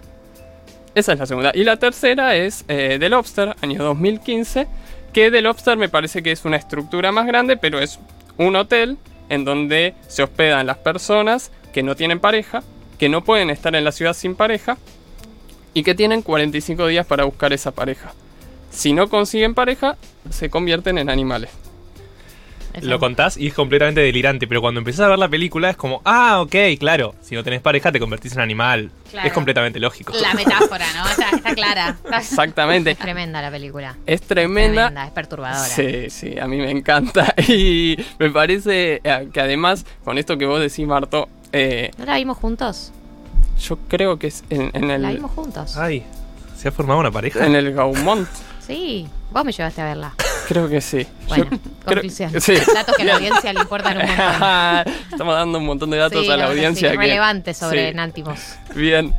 Esa 0.94 1.12
es 1.12 1.19
la 1.19 1.26
segunda. 1.26 1.50
Y 1.55 1.64
la 1.64 1.76
tercera 1.79 2.34
es 2.37 2.64
eh, 2.69 2.96
The 2.99 3.08
Lobster, 3.11 3.56
año 3.61 3.82
2015, 3.82 4.67
que 5.12 5.31
The 5.31 5.43
Lobster 5.43 5.76
me 5.76 5.88
parece 5.90 6.23
que 6.23 6.32
es 6.32 6.44
una 6.46 6.56
estructura 6.56 7.12
más 7.12 7.26
grande, 7.26 7.56
pero 7.58 7.79
es 7.79 7.99
un 8.38 8.56
hotel 8.56 8.96
en 9.32 9.46
donde 9.46 9.94
se 10.08 10.23
hospedan 10.23 10.67
las 10.67 10.76
personas 10.76 11.52
que 11.73 11.82
no 11.82 11.96
tienen 11.96 12.20
pareja, 12.20 12.62
que 12.99 13.08
no 13.08 13.25
pueden 13.25 13.49
estar 13.49 13.75
en 13.75 13.82
la 13.82 13.90
ciudad 13.90 14.12
sin 14.12 14.34
pareja 14.34 14.76
y 15.73 15.84
que 15.84 15.94
tienen 15.94 16.20
45 16.20 16.87
días 16.87 17.06
para 17.06 17.25
buscar 17.25 17.55
esa 17.55 17.70
pareja. 17.70 18.12
Si 18.70 18.93
no 18.93 19.08
consiguen 19.08 19.55
pareja, 19.55 19.96
se 20.29 20.50
convierten 20.50 20.99
en 20.99 21.08
animales. 21.08 21.49
Lo 22.81 22.98
contás 22.98 23.36
y 23.36 23.48
es 23.48 23.55
completamente 23.55 24.00
delirante, 24.00 24.46
pero 24.46 24.60
cuando 24.60 24.79
empezás 24.81 25.00
a 25.00 25.08
ver 25.08 25.19
la 25.19 25.29
película 25.29 25.70
es 25.70 25.76
como, 25.76 26.00
ah, 26.05 26.41
ok, 26.41 26.55
claro, 26.79 27.14
si 27.20 27.34
no 27.34 27.44
tenés 27.44 27.60
pareja 27.60 27.93
te 27.93 28.00
convertís 28.00 28.32
en 28.32 28.41
animal. 28.41 28.91
Claro. 29.10 29.29
Es 29.29 29.34
completamente 29.34 29.79
lógico. 29.79 30.14
La 30.20 30.32
metáfora, 30.32 30.86
¿no? 30.94 31.06
Está, 31.08 31.36
está 31.36 31.55
clara. 31.55 31.96
Exactamente. 32.17 32.93
Es 32.93 32.98
tremenda 32.98 33.43
la 33.43 33.50
película. 33.50 33.96
Es 34.06 34.22
tremenda. 34.22 34.86
Tremenda, 34.86 35.06
es 35.06 35.12
perturbadora. 35.12 35.64
Sí, 35.69 36.08
sí, 36.08 36.38
a 36.38 36.46
mí 36.46 36.56
me 36.56 36.70
encanta. 36.70 37.34
Y 37.48 37.96
me 38.19 38.31
parece 38.31 39.00
eh, 39.05 39.29
que 39.32 39.41
además, 39.41 39.84
con 40.05 40.17
esto 40.17 40.38
que 40.38 40.46
vos 40.46 40.60
decís, 40.60 40.86
Marto, 40.86 41.29
eh, 41.52 41.91
¿No 41.98 42.06
la 42.06 42.17
vimos 42.17 42.38
juntos? 42.38 42.93
yo 43.60 43.76
creo 43.88 44.19
que 44.19 44.29
es 44.29 44.43
en, 44.50 44.70
en 44.74 44.88
La 45.02 45.10
el, 45.10 45.17
vimos 45.17 45.31
juntos. 45.32 45.76
Ay, 45.76 46.05
¿se 46.56 46.69
ha 46.69 46.72
formado 46.72 47.00
una 47.00 47.10
pareja? 47.10 47.44
en 47.44 47.55
el 47.55 47.72
Gaumont. 47.74 48.29
Sí, 48.67 49.06
vos 49.31 49.44
me 49.44 49.52
llevaste 49.52 49.82
a 49.82 49.84
verla. 49.84 50.14
Creo 50.49 50.69
que 50.69 50.81
sí. 50.81 51.06
Bueno, 51.29 51.46
Yo 51.51 51.58
conclusión. 51.84 52.31
creo- 52.31 52.41
sí. 52.41 52.55
Datos 52.75 52.96
que 52.96 53.03
a 53.03 53.05
la 53.06 53.15
audiencia 53.15 53.53
le 53.53 53.61
importan 53.61 53.96
un 53.99 54.06
montón. 54.06 54.94
Estamos 55.13 55.34
dando 55.34 55.58
un 55.58 55.67
montón 55.67 55.91
de 55.91 55.96
datos 55.99 56.25
Sí, 56.25 56.31
a 56.31 56.37
la 56.37 56.44
no, 56.44 56.51
sí, 56.51 56.56
audiencia. 56.58 56.91
que- 56.93 56.96
relevantes 56.96 57.56
sobre 57.56 57.91
sí. 57.91 57.94
Nántimos. 57.94 58.41
Bien. 58.75 59.15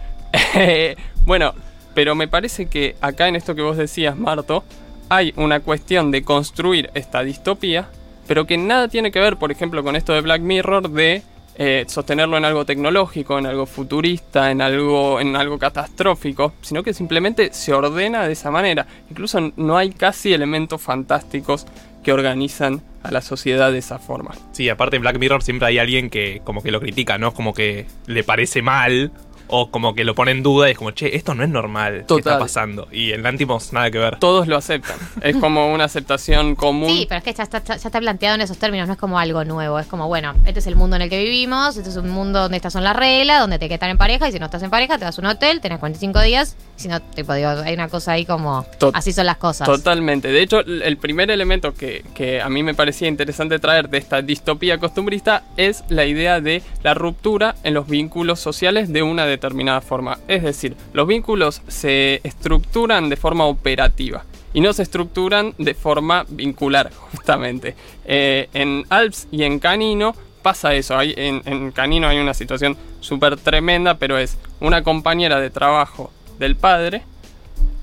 Eh, 0.55 0.95
bueno, 1.25 1.53
pero 1.93 2.15
me 2.15 2.27
parece 2.27 2.67
que 2.67 2.95
acá 3.01 3.27
en 3.27 3.35
esto 3.35 3.55
que 3.55 3.61
vos 3.61 3.77
decías, 3.77 4.15
Marto, 4.17 4.63
hay 5.09 5.33
una 5.35 5.59
cuestión 5.59 6.11
de 6.11 6.23
construir 6.23 6.89
esta 6.93 7.21
distopía, 7.23 7.87
pero 8.27 8.45
que 8.47 8.57
nada 8.57 8.87
tiene 8.87 9.11
que 9.11 9.19
ver, 9.19 9.37
por 9.37 9.51
ejemplo, 9.51 9.83
con 9.83 9.95
esto 9.95 10.13
de 10.13 10.21
Black 10.21 10.41
Mirror, 10.41 10.89
de 10.89 11.21
eh, 11.55 11.85
sostenerlo 11.87 12.37
en 12.37 12.45
algo 12.45 12.65
tecnológico, 12.65 13.37
en 13.37 13.45
algo 13.45 13.65
futurista, 13.65 14.51
en 14.51 14.61
algo, 14.61 15.19
en 15.19 15.35
algo 15.35 15.59
catastrófico, 15.59 16.53
sino 16.61 16.83
que 16.83 16.93
simplemente 16.93 17.53
se 17.53 17.73
ordena 17.73 18.25
de 18.25 18.33
esa 18.33 18.49
manera. 18.51 18.87
Incluso 19.09 19.39
no 19.55 19.77
hay 19.77 19.91
casi 19.91 20.33
elementos 20.33 20.81
fantásticos 20.81 21.67
que 22.03 22.11
organizan 22.11 22.81
a 23.03 23.11
la 23.11 23.21
sociedad 23.21 23.71
de 23.71 23.79
esa 23.79 23.99
forma. 23.99 24.33
Sí, 24.51 24.69
aparte 24.69 24.95
en 24.95 25.01
Black 25.01 25.19
Mirror 25.19 25.43
siempre 25.43 25.67
hay 25.67 25.77
alguien 25.77 26.09
que 26.09 26.41
como 26.43 26.63
que 26.63 26.71
lo 26.71 26.79
critica, 26.79 27.17
¿no? 27.17 27.33
Como 27.33 27.53
que 27.53 27.85
le 28.07 28.23
parece 28.23 28.61
mal 28.61 29.11
o 29.47 29.69
como 29.71 29.93
que 29.95 30.03
lo 30.03 30.15
pone 30.15 30.31
en 30.31 30.43
duda 30.43 30.67
y 30.67 30.71
es 30.71 30.77
como, 30.77 30.91
che, 30.91 31.15
esto 31.15 31.33
no 31.35 31.43
es 31.43 31.49
normal, 31.49 31.99
¿qué 31.99 32.03
Total. 32.05 32.33
está 32.33 32.39
pasando? 32.39 32.87
Y 32.91 33.11
el 33.11 33.23
Lantimos 33.23 33.71
nada 33.73 33.89
que 33.91 33.97
ver. 33.99 34.19
Todos 34.19 34.47
lo 34.47 34.57
aceptan. 34.57 34.97
es 35.21 35.35
como 35.37 35.73
una 35.73 35.85
aceptación 35.85 36.55
común. 36.55 36.89
Sí, 36.89 37.05
pero 37.07 37.19
es 37.19 37.23
que 37.23 37.33
ya 37.33 37.43
está, 37.43 37.63
ya 37.63 37.75
está 37.75 37.99
planteado 37.99 38.35
en 38.35 38.41
esos 38.41 38.57
términos, 38.57 38.87
no 38.87 38.93
es 38.93 38.99
como 38.99 39.17
algo 39.19 39.43
nuevo. 39.45 39.79
Es 39.79 39.87
como, 39.87 40.07
bueno, 40.07 40.33
este 40.45 40.59
es 40.59 40.67
el 40.67 40.75
mundo 40.75 40.95
en 40.95 41.03
el 41.03 41.09
que 41.09 41.23
vivimos, 41.23 41.77
este 41.77 41.89
es 41.89 41.95
un 41.95 42.09
mundo 42.09 42.39
donde 42.41 42.57
estas 42.57 42.73
son 42.73 42.83
las 42.83 42.95
reglas, 42.95 43.39
donde 43.41 43.59
te 43.59 43.65
hay 43.65 43.69
que 43.69 43.75
estar 43.75 43.89
en 43.89 43.97
pareja, 43.97 44.27
y 44.27 44.31
si 44.31 44.39
no 44.39 44.45
estás 44.45 44.63
en 44.63 44.69
pareja, 44.69 44.97
te 44.97 45.05
vas 45.05 45.17
a 45.17 45.21
un 45.21 45.27
hotel, 45.27 45.61
tenés 45.61 45.79
45 45.79 46.21
días. 46.21 46.55
Si 46.75 46.87
no, 46.87 46.99
tipo, 47.01 47.33
digo, 47.33 47.49
hay 47.49 47.73
una 47.75 47.87
cosa 47.87 48.13
ahí 48.13 48.25
como, 48.25 48.65
Tot- 48.79 48.91
así 48.95 49.13
son 49.13 49.25
las 49.27 49.37
cosas. 49.37 49.67
Totalmente. 49.67 50.29
De 50.29 50.41
hecho, 50.41 50.59
el 50.61 50.97
primer 50.97 51.29
elemento 51.31 51.73
que, 51.73 52.03
que 52.15 52.41
a 52.41 52.49
mí 52.49 52.63
me 52.63 52.73
parecía 52.73 53.07
interesante 53.07 53.59
traer 53.59 53.89
de 53.89 53.99
esta 53.99 54.21
distopía 54.21 54.77
costumbrista 54.79 55.43
es 55.57 55.83
la 55.89 56.05
idea 56.05 56.41
de 56.41 56.61
la 56.83 56.93
ruptura 56.93 57.55
en 57.63 57.73
los 57.75 57.87
vínculos 57.87 58.39
sociales 58.39 58.91
de 58.91 59.03
una 59.03 59.25
determinada 59.33 59.81
forma. 59.81 60.19
Es 60.27 60.43
decir, 60.43 60.75
los 60.93 61.07
vínculos 61.07 61.61
se 61.67 62.21
estructuran 62.23 63.09
de 63.09 63.17
forma 63.17 63.45
operativa 63.45 64.25
y 64.53 64.61
no 64.61 64.73
se 64.73 64.83
estructuran 64.83 65.53
de 65.57 65.73
forma 65.73 66.25
vincular, 66.29 66.91
justamente. 67.11 67.75
Eh, 68.05 68.49
en 68.53 68.85
Alps 68.89 69.27
y 69.31 69.43
en 69.43 69.59
Canino 69.59 70.15
pasa 70.41 70.73
eso. 70.73 70.97
Hay, 70.97 71.13
en, 71.17 71.41
en 71.45 71.71
Canino 71.71 72.07
hay 72.07 72.19
una 72.19 72.33
situación 72.33 72.77
súper 72.99 73.37
tremenda, 73.37 73.95
pero 73.95 74.17
es 74.17 74.37
una 74.59 74.83
compañera 74.83 75.39
de 75.39 75.49
trabajo 75.49 76.11
del 76.39 76.55
padre 76.55 77.03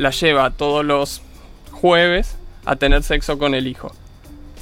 la 0.00 0.10
lleva 0.10 0.50
todos 0.50 0.84
los 0.84 1.20
jueves 1.72 2.36
a 2.64 2.76
tener 2.76 3.02
sexo 3.02 3.38
con 3.38 3.54
el 3.54 3.66
hijo. 3.66 3.92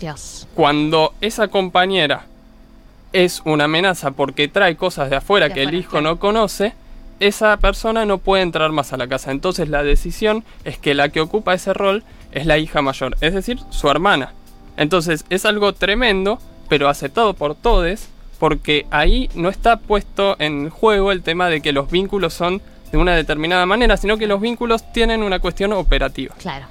Dios. 0.01 0.49
Cuando 0.55 1.15
esa 1.21 1.49
compañera 1.49 2.27
es 3.13 3.43
una 3.45 3.65
amenaza 3.65 4.11
porque 4.11 4.49
trae 4.49 4.77
cosas 4.77 5.11
de 5.11 5.17
afuera 5.17 5.49
De 5.49 5.55
que 5.55 5.63
el 5.63 5.75
hijo 5.75 5.93
claro. 5.93 6.11
no 6.11 6.19
conoce, 6.19 6.75
esa 7.21 7.57
persona 7.57 8.05
no 8.05 8.19
puede 8.19 8.43
entrar 8.43 8.71
más 8.73 8.93
a 8.93 8.97
la 8.97 9.09
casa. 9.09 9.31
Entonces 9.31 9.69
la 9.69 9.83
decisión 9.83 10.45
es 10.65 10.79
que 10.79 10.95
la 10.95 11.09
que 11.09 11.21
ocupa 11.21 11.55
ese 11.55 11.75
rol 11.75 12.05
es 12.33 12.47
la 12.47 12.59
hija 12.59 12.83
mayor, 12.83 13.17
es 13.21 13.35
decir, 13.35 13.59
su 13.71 13.89
hermana. 13.89 14.33
Entonces 14.77 15.25
es 15.31 15.45
algo 15.45 15.73
tremendo, 15.73 16.39
pero 16.69 16.89
aceptado 16.89 17.35
por 17.35 17.55
todos, 17.55 18.09
porque 18.39 18.87
ahí 18.91 19.29
no 19.35 19.49
está 19.49 19.79
puesto 19.79 20.37
en 20.39 20.71
juego 20.71 21.11
el 21.11 21.23
tema 21.23 21.49
de 21.49 21.61
que 21.61 21.73
los 21.73 21.91
vínculos 21.91 22.35
son 22.35 22.63
de 22.93 22.99
una 22.99 23.15
determinada 23.15 23.67
manera, 23.67 23.97
sino 23.97 24.17
que 24.17 24.27
los 24.27 24.41
vínculos 24.41 24.93
tienen 24.93 25.23
una 25.23 25.41
cuestión 25.41 25.73
operativa. 25.73 26.35
Claro. 26.39 26.67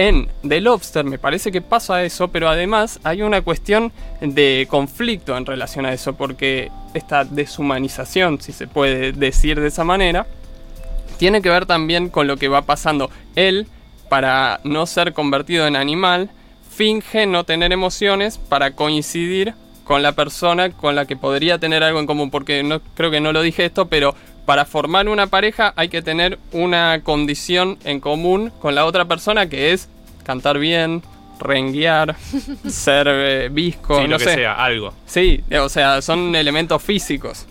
En 0.00 0.28
The 0.48 0.62
Lobster 0.62 1.04
me 1.04 1.18
parece 1.18 1.52
que 1.52 1.60
pasa 1.60 2.02
eso, 2.04 2.28
pero 2.28 2.48
además 2.48 2.98
hay 3.04 3.20
una 3.20 3.42
cuestión 3.42 3.92
de 4.22 4.66
conflicto 4.70 5.36
en 5.36 5.44
relación 5.44 5.84
a 5.84 5.92
eso, 5.92 6.14
porque 6.14 6.70
esta 6.94 7.26
deshumanización, 7.26 8.40
si 8.40 8.52
se 8.52 8.66
puede 8.66 9.12
decir 9.12 9.60
de 9.60 9.68
esa 9.68 9.84
manera, 9.84 10.26
tiene 11.18 11.42
que 11.42 11.50
ver 11.50 11.66
también 11.66 12.08
con 12.08 12.26
lo 12.26 12.38
que 12.38 12.48
va 12.48 12.62
pasando. 12.62 13.10
Él, 13.36 13.66
para 14.08 14.60
no 14.64 14.86
ser 14.86 15.12
convertido 15.12 15.66
en 15.66 15.76
animal, 15.76 16.30
finge 16.70 17.26
no 17.26 17.44
tener 17.44 17.70
emociones 17.70 18.38
para 18.38 18.70
coincidir 18.70 19.52
con 19.84 20.02
la 20.02 20.12
persona 20.12 20.70
con 20.70 20.94
la 20.94 21.04
que 21.04 21.16
podría 21.16 21.58
tener 21.58 21.82
algo 21.82 22.00
en 22.00 22.06
común, 22.06 22.30
porque 22.30 22.62
no 22.62 22.80
creo 22.94 23.10
que 23.10 23.20
no 23.20 23.34
lo 23.34 23.42
dije 23.42 23.66
esto, 23.66 23.88
pero 23.88 24.14
para 24.50 24.64
formar 24.64 25.08
una 25.08 25.28
pareja 25.28 25.72
hay 25.76 25.88
que 25.88 26.02
tener 26.02 26.36
una 26.50 27.02
condición 27.04 27.78
en 27.84 28.00
común 28.00 28.50
con 28.58 28.74
la 28.74 28.84
otra 28.84 29.04
persona 29.04 29.48
que 29.48 29.72
es 29.72 29.88
cantar 30.24 30.58
bien, 30.58 31.04
renguear, 31.38 32.16
ser 32.68 33.06
eh, 33.08 33.48
visco, 33.48 33.98
Sí, 33.98 34.02
no 34.02 34.08
lo 34.08 34.18
que 34.18 34.24
sé. 34.24 34.34
sea, 34.34 34.54
algo. 34.54 34.92
Sí, 35.06 35.44
o 35.56 35.68
sea, 35.68 36.02
son 36.02 36.34
elementos 36.34 36.82
físicos. 36.82 37.46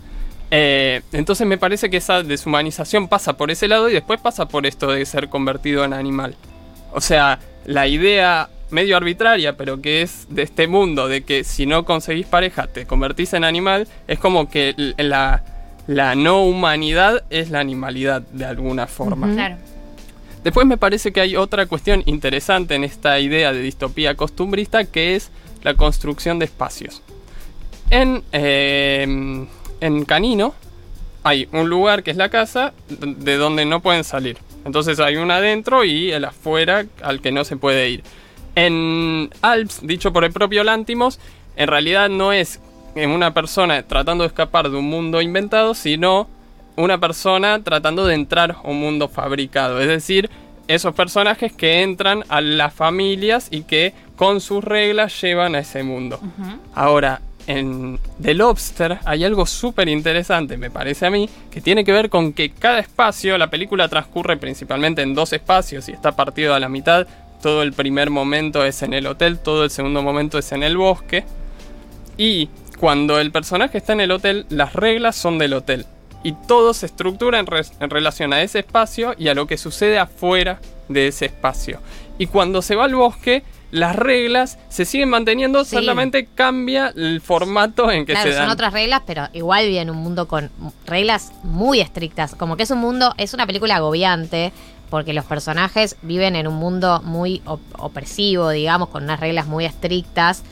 Eh, 0.50 1.00
entonces 1.12 1.46
me 1.46 1.56
parece 1.56 1.88
que 1.88 1.96
esa 1.96 2.22
deshumanización 2.22 3.08
pasa 3.08 3.34
por 3.34 3.50
ese 3.50 3.66
lado 3.66 3.88
y 3.88 3.94
después 3.94 4.20
pasa 4.20 4.46
por 4.46 4.66
esto 4.66 4.92
de 4.92 5.06
ser 5.06 5.30
convertido 5.30 5.86
en 5.86 5.94
animal. 5.94 6.36
O 6.92 7.00
sea, 7.00 7.38
la 7.64 7.86
idea 7.86 8.50
medio 8.68 8.98
arbitraria, 8.98 9.56
pero 9.56 9.80
que 9.80 10.02
es 10.02 10.26
de 10.28 10.42
este 10.42 10.66
mundo, 10.66 11.08
de 11.08 11.22
que 11.22 11.44
si 11.44 11.64
no 11.64 11.86
conseguís 11.86 12.26
pareja 12.26 12.66
te 12.66 12.84
convertís 12.84 13.32
en 13.32 13.44
animal, 13.44 13.88
es 14.06 14.18
como 14.18 14.50
que 14.50 14.74
la, 14.98 15.42
la 15.90 16.14
no 16.14 16.44
humanidad 16.44 17.24
es 17.30 17.50
la 17.50 17.58
animalidad 17.58 18.22
de 18.22 18.44
alguna 18.44 18.86
forma. 18.86 19.32
Claro. 19.32 19.56
Después 20.44 20.64
me 20.64 20.78
parece 20.78 21.12
que 21.12 21.20
hay 21.20 21.34
otra 21.34 21.66
cuestión 21.66 22.04
interesante 22.06 22.76
en 22.76 22.84
esta 22.84 23.18
idea 23.18 23.52
de 23.52 23.60
distopía 23.60 24.14
costumbrista 24.14 24.84
que 24.84 25.16
es 25.16 25.32
la 25.64 25.74
construcción 25.74 26.38
de 26.38 26.44
espacios. 26.44 27.02
En, 27.90 28.22
eh, 28.30 29.48
en 29.80 30.04
Canino 30.04 30.54
hay 31.24 31.48
un 31.50 31.68
lugar 31.68 32.04
que 32.04 32.12
es 32.12 32.16
la 32.16 32.28
casa 32.28 32.72
de 32.88 33.36
donde 33.36 33.64
no 33.64 33.80
pueden 33.80 34.04
salir. 34.04 34.38
Entonces 34.64 35.00
hay 35.00 35.16
un 35.16 35.32
adentro 35.32 35.84
y 35.84 36.12
el 36.12 36.24
afuera 36.24 36.86
al 37.02 37.20
que 37.20 37.32
no 37.32 37.42
se 37.42 37.56
puede 37.56 37.90
ir. 37.90 38.04
En 38.54 39.28
Alps, 39.42 39.80
dicho 39.82 40.12
por 40.12 40.22
el 40.22 40.32
propio 40.32 40.62
Lántimos, 40.62 41.18
en 41.56 41.66
realidad 41.66 42.08
no 42.08 42.32
es 42.32 42.60
eh, 42.94 43.06
una 43.06 43.32
persona 43.32 43.82
tratando 43.82 44.24
de 44.24 44.28
escapar 44.28 44.70
de 44.70 44.76
un 44.76 44.86
mundo 44.86 45.20
inventado, 45.20 45.74
sino 45.74 46.28
una 46.76 46.98
persona 46.98 47.62
tratando 47.62 48.06
de 48.06 48.14
entrar 48.14 48.52
a 48.52 48.68
un 48.68 48.80
mundo 48.80 49.08
fabricado. 49.08 49.80
Es 49.80 49.88
decir, 49.88 50.30
esos 50.68 50.94
personajes 50.94 51.52
que 51.52 51.82
entran 51.82 52.24
a 52.28 52.40
las 52.40 52.72
familias 52.72 53.48
y 53.50 53.62
que 53.62 53.92
con 54.16 54.40
sus 54.40 54.62
reglas 54.62 55.20
llevan 55.20 55.54
a 55.54 55.60
ese 55.60 55.82
mundo. 55.82 56.20
Ahora, 56.74 57.20
en 57.46 57.98
The 58.22 58.34
Lobster 58.34 58.98
hay 59.04 59.24
algo 59.24 59.46
súper 59.46 59.88
interesante, 59.88 60.56
me 60.56 60.70
parece 60.70 61.06
a 61.06 61.10
mí, 61.10 61.28
que 61.50 61.60
tiene 61.60 61.84
que 61.84 61.92
ver 61.92 62.08
con 62.08 62.32
que 62.32 62.50
cada 62.50 62.78
espacio, 62.78 63.36
la 63.38 63.50
película 63.50 63.88
transcurre 63.88 64.36
principalmente 64.36 65.02
en 65.02 65.14
dos 65.14 65.32
espacios 65.32 65.88
y 65.88 65.92
está 65.92 66.12
partido 66.12 66.54
a 66.54 66.60
la 66.60 66.68
mitad. 66.68 67.06
Todo 67.42 67.62
el 67.62 67.72
primer 67.72 68.10
momento 68.10 68.64
es 68.64 68.82
en 68.82 68.94
el 68.94 69.06
hotel, 69.06 69.38
todo 69.38 69.64
el 69.64 69.70
segundo 69.70 70.02
momento 70.02 70.38
es 70.38 70.52
en 70.52 70.62
el 70.62 70.76
bosque. 70.76 71.24
Y 72.16 72.50
cuando 72.80 73.20
el 73.20 73.30
personaje 73.30 73.78
está 73.78 73.92
en 73.92 74.00
el 74.00 74.10
hotel, 74.10 74.46
las 74.48 74.72
reglas 74.72 75.14
son 75.14 75.38
del 75.38 75.52
hotel. 75.52 75.84
Y 76.22 76.32
todo 76.32 76.72
se 76.74 76.86
estructura 76.86 77.38
en, 77.38 77.46
res- 77.46 77.72
en 77.78 77.90
relación 77.90 78.32
a 78.32 78.42
ese 78.42 78.58
espacio 78.60 79.14
y 79.18 79.28
a 79.28 79.34
lo 79.34 79.46
que 79.46 79.56
sucede 79.58 79.98
afuera 79.98 80.60
de 80.88 81.08
ese 81.08 81.26
espacio. 81.26 81.78
Y 82.18 82.26
cuando 82.26 82.62
se 82.62 82.76
va 82.76 82.84
al 82.84 82.94
bosque, 82.94 83.42
las 83.70 83.94
reglas 83.96 84.58
se 84.68 84.84
siguen 84.84 85.08
manteniendo, 85.10 85.64
Sí. 85.64 85.76
solamente 85.76 86.26
cambia 86.34 86.92
el 86.96 87.20
formato 87.20 87.90
en 87.90 88.04
que 88.04 88.12
Claro, 88.14 88.30
se 88.30 88.34
dan. 88.36 88.44
son 88.46 88.52
otras 88.52 88.72
reglas, 88.72 89.02
pero 89.06 89.28
igual 89.32 89.66
vive 89.66 89.80
en 89.80 89.90
un 89.90 89.98
mundo 89.98 90.26
con 90.26 90.50
reglas 90.86 91.32
muy 91.42 91.80
estrictas. 91.80 92.34
Como 92.34 92.56
que 92.56 92.64
es 92.64 92.70
un 92.70 92.78
mundo, 92.78 93.14
es 93.16 93.32
una 93.34 93.46
película 93.46 93.76
agobiante, 93.76 94.52
porque 94.90 95.12
los 95.12 95.24
personajes 95.24 95.96
viven 96.02 96.34
en 96.34 96.48
un 96.48 96.54
mundo 96.54 97.00
muy 97.04 97.42
op- 97.46 97.60
opresivo, 97.78 98.50
digamos, 98.50 98.88
con 98.88 99.04
unas 99.04 99.20
reglas 99.20 99.46
muy 99.46 99.64
estrictas. 99.64 100.42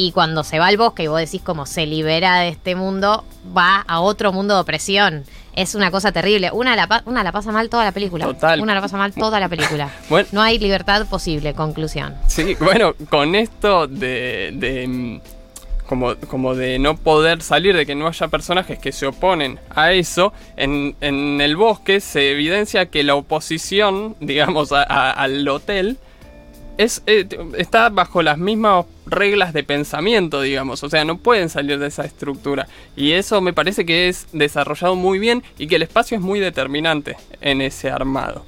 Y 0.00 0.12
cuando 0.12 0.44
se 0.44 0.60
va 0.60 0.68
al 0.68 0.76
bosque 0.76 1.02
y 1.02 1.06
vos 1.08 1.18
decís 1.18 1.42
como 1.42 1.66
se 1.66 1.84
libera 1.84 2.36
de 2.38 2.48
este 2.50 2.76
mundo, 2.76 3.24
va 3.54 3.80
a 3.88 3.98
otro 4.00 4.32
mundo 4.32 4.54
de 4.54 4.60
opresión. 4.60 5.24
Es 5.56 5.74
una 5.74 5.90
cosa 5.90 6.12
terrible. 6.12 6.50
Una 6.52 6.76
la, 6.76 7.02
una 7.04 7.24
la 7.24 7.32
pasa 7.32 7.50
mal 7.50 7.68
toda 7.68 7.84
la 7.84 7.90
película. 7.90 8.24
Total. 8.26 8.60
Una 8.60 8.76
la 8.76 8.80
pasa 8.80 8.96
mal 8.96 9.12
toda 9.12 9.40
la 9.40 9.48
película. 9.48 9.90
Bueno, 10.08 10.28
No 10.30 10.40
hay 10.40 10.60
libertad 10.60 11.04
posible, 11.08 11.52
conclusión. 11.52 12.14
Sí, 12.28 12.56
bueno, 12.60 12.94
con 13.10 13.34
esto 13.34 13.88
de, 13.88 14.52
de, 14.54 14.86
mm, 14.86 15.20
como, 15.88 16.14
como 16.28 16.54
de 16.54 16.78
no 16.78 16.96
poder 16.96 17.42
salir, 17.42 17.74
de 17.76 17.84
que 17.84 17.96
no 17.96 18.06
haya 18.06 18.28
personajes 18.28 18.78
que 18.78 18.92
se 18.92 19.04
oponen 19.06 19.58
a 19.74 19.90
eso, 19.90 20.32
en, 20.56 20.94
en 21.00 21.40
el 21.40 21.56
bosque 21.56 21.98
se 22.00 22.30
evidencia 22.30 22.86
que 22.86 23.02
la 23.02 23.16
oposición, 23.16 24.14
digamos, 24.20 24.70
a- 24.70 24.84
a- 24.84 25.10
al 25.10 25.48
hotel 25.48 25.98
es, 26.76 27.02
eh, 27.06 27.26
está 27.56 27.88
bajo 27.88 28.22
las 28.22 28.38
mismas 28.38 28.84
reglas 29.10 29.52
de 29.52 29.64
pensamiento, 29.64 30.40
digamos, 30.40 30.82
o 30.82 30.90
sea, 30.90 31.04
no 31.04 31.18
pueden 31.18 31.48
salir 31.48 31.78
de 31.78 31.88
esa 31.88 32.04
estructura. 32.04 32.68
Y 32.96 33.12
eso 33.12 33.40
me 33.40 33.52
parece 33.52 33.86
que 33.86 34.08
es 34.08 34.26
desarrollado 34.32 34.94
muy 34.94 35.18
bien 35.18 35.42
y 35.58 35.66
que 35.66 35.76
el 35.76 35.82
espacio 35.82 36.16
es 36.16 36.22
muy 36.22 36.40
determinante 36.40 37.16
en 37.40 37.60
ese 37.60 37.90
armado. 37.90 38.44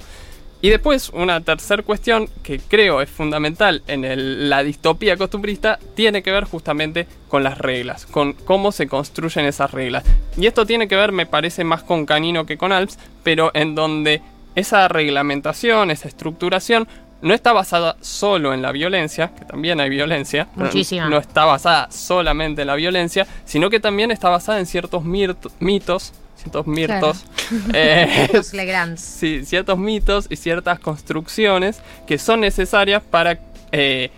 Y 0.63 0.69
después, 0.69 1.09
una 1.09 1.41
tercera 1.41 1.81
cuestión 1.81 2.29
que 2.43 2.59
creo 2.59 3.01
es 3.01 3.09
fundamental 3.09 3.81
en 3.87 4.49
la 4.49 4.63
distopía 4.63 5.17
costumbrista 5.17 5.79
tiene 5.95 6.21
que 6.21 6.31
ver 6.31 6.43
justamente 6.43 7.07
con 7.29 7.43
las 7.43 7.57
reglas, 7.57 8.05
con 8.05 8.33
cómo 8.33 8.71
se 8.71 8.87
construyen 8.87 9.47
esas 9.47 9.71
reglas. 9.71 10.03
Y 10.37 10.45
esto 10.45 10.67
tiene 10.67 10.87
que 10.87 10.95
ver, 10.95 11.11
me 11.11 11.25
parece, 11.25 11.63
más 11.63 11.81
con 11.81 12.05
Canino 12.05 12.45
que 12.45 12.57
con 12.57 12.71
Alps, 12.71 12.99
pero 13.23 13.49
en 13.55 13.73
donde 13.73 14.21
esa 14.53 14.87
reglamentación, 14.87 15.89
esa 15.89 16.07
estructuración, 16.07 16.87
no 17.21 17.33
está 17.33 17.53
basada 17.53 17.97
solo 18.01 18.53
en 18.53 18.61
la 18.61 18.71
violencia, 18.71 19.31
que 19.37 19.45
también 19.45 19.79
hay 19.79 19.89
violencia, 19.89 20.47
Muchísima. 20.55 21.09
no 21.09 21.17
está 21.17 21.45
basada 21.45 21.89
solamente 21.91 22.61
en 22.61 22.67
la 22.67 22.75
violencia, 22.75 23.27
sino 23.45 23.69
que 23.69 23.79
también 23.79 24.11
está 24.11 24.29
basada 24.29 24.59
en 24.59 24.65
ciertos 24.65 25.03
mitos, 25.03 26.13
ciertos 26.35 26.67
mirtos, 26.67 27.25
eh, 27.73 28.29
Los 28.33 28.53
Legrands. 28.53 29.01
Sí, 29.01 29.45
ciertos 29.45 29.77
mitos 29.77 30.27
y 30.29 30.35
ciertas 30.35 30.79
construcciones 30.79 31.81
que 32.07 32.17
son 32.17 32.41
necesarias 32.41 33.03
para 33.03 33.39
eh, 33.71 34.09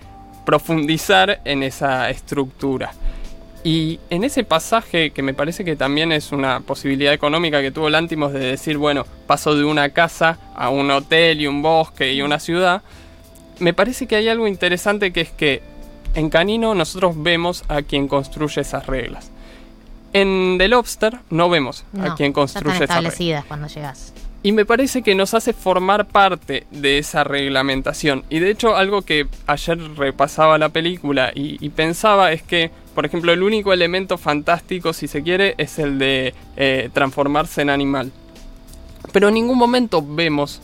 profundizar 0.45 1.41
en 1.45 1.63
esa 1.63 2.10
estructura. 2.10 2.91
Y 3.65 4.00
en 4.10 4.24
ese 4.25 4.43
pasaje, 4.43 5.12
que 5.12 5.22
me 5.22 5.34
parece 5.34 5.63
que 5.63 5.75
también 5.77 6.12
es 6.12 6.32
una 6.34 6.60
posibilidad 6.60 7.13
económica 7.13 7.62
que 7.62 7.72
tuvo 7.72 7.89
Lántimos 7.89 8.34
de 8.34 8.39
decir, 8.39 8.77
bueno, 8.77 9.05
paso 9.25 9.55
de 9.55 9.63
una 9.63 9.89
casa 9.89 10.38
a 10.55 10.70
un 10.70 10.91
hotel 10.91 11.39
y 11.39 11.48
un 11.48 11.62
bosque 11.62 12.13
y 12.13 12.22
una 12.22 12.39
ciudad, 12.39 12.82
me 13.60 13.74
parece 13.74 14.05
que 14.05 14.17
hay 14.17 14.27
algo 14.27 14.48
interesante 14.48 15.13
que 15.13 15.22
es 15.22 15.32
que 15.32 15.62
en 16.15 16.29
Canino 16.29 16.75
nosotros 16.75 17.15
vemos 17.24 17.63
a 17.70 17.82
quien 17.84 18.08
construye 18.10 18.62
esas 18.62 18.86
reglas. 18.86 19.32
En 20.12 20.58
The 20.60 20.67
Lobster 20.67 21.17
no 21.29 21.50
vemos 21.50 21.86
No, 21.93 22.12
a 22.12 22.15
quien 22.15 22.32
ya 22.32 22.34
construye 22.34 22.74
están 22.74 22.84
esas 22.84 22.96
reglas. 22.98 23.13
establecidas 23.13 23.46
cuando 23.46 23.67
llegas. 23.67 24.13
Y 24.43 24.51
me 24.51 24.65
parece 24.65 25.01
que 25.03 25.15
nos 25.15 25.34
hace 25.34 25.53
formar 25.53 26.05
parte 26.05 26.67
de 26.70 26.98
esa 26.98 27.24
reglamentación. 27.24 28.25
Y 28.29 28.39
de 28.39 28.51
hecho 28.51 28.75
algo 28.75 29.03
que 29.03 29.25
ayer 29.48 29.79
repasaba 29.96 30.58
la 30.58 30.67
película 30.70 31.32
y, 31.34 31.65
y 31.65 31.70
pensaba 31.70 32.34
es 32.34 32.43
que, 32.43 32.70
por 32.93 33.05
ejemplo, 33.05 33.31
el 33.33 33.43
único 33.43 33.73
elemento 33.73 34.17
fantástico, 34.17 34.93
si 34.93 35.07
se 35.07 35.23
quiere, 35.23 35.55
es 35.57 35.79
el 35.79 35.97
de 36.00 36.33
eh, 36.57 36.89
transformarse 36.93 37.62
en 37.62 37.69
animal. 37.69 38.12
Pero 39.12 39.27
en 39.29 39.33
ningún 39.35 39.57
momento 39.57 40.03
vemos 40.05 40.62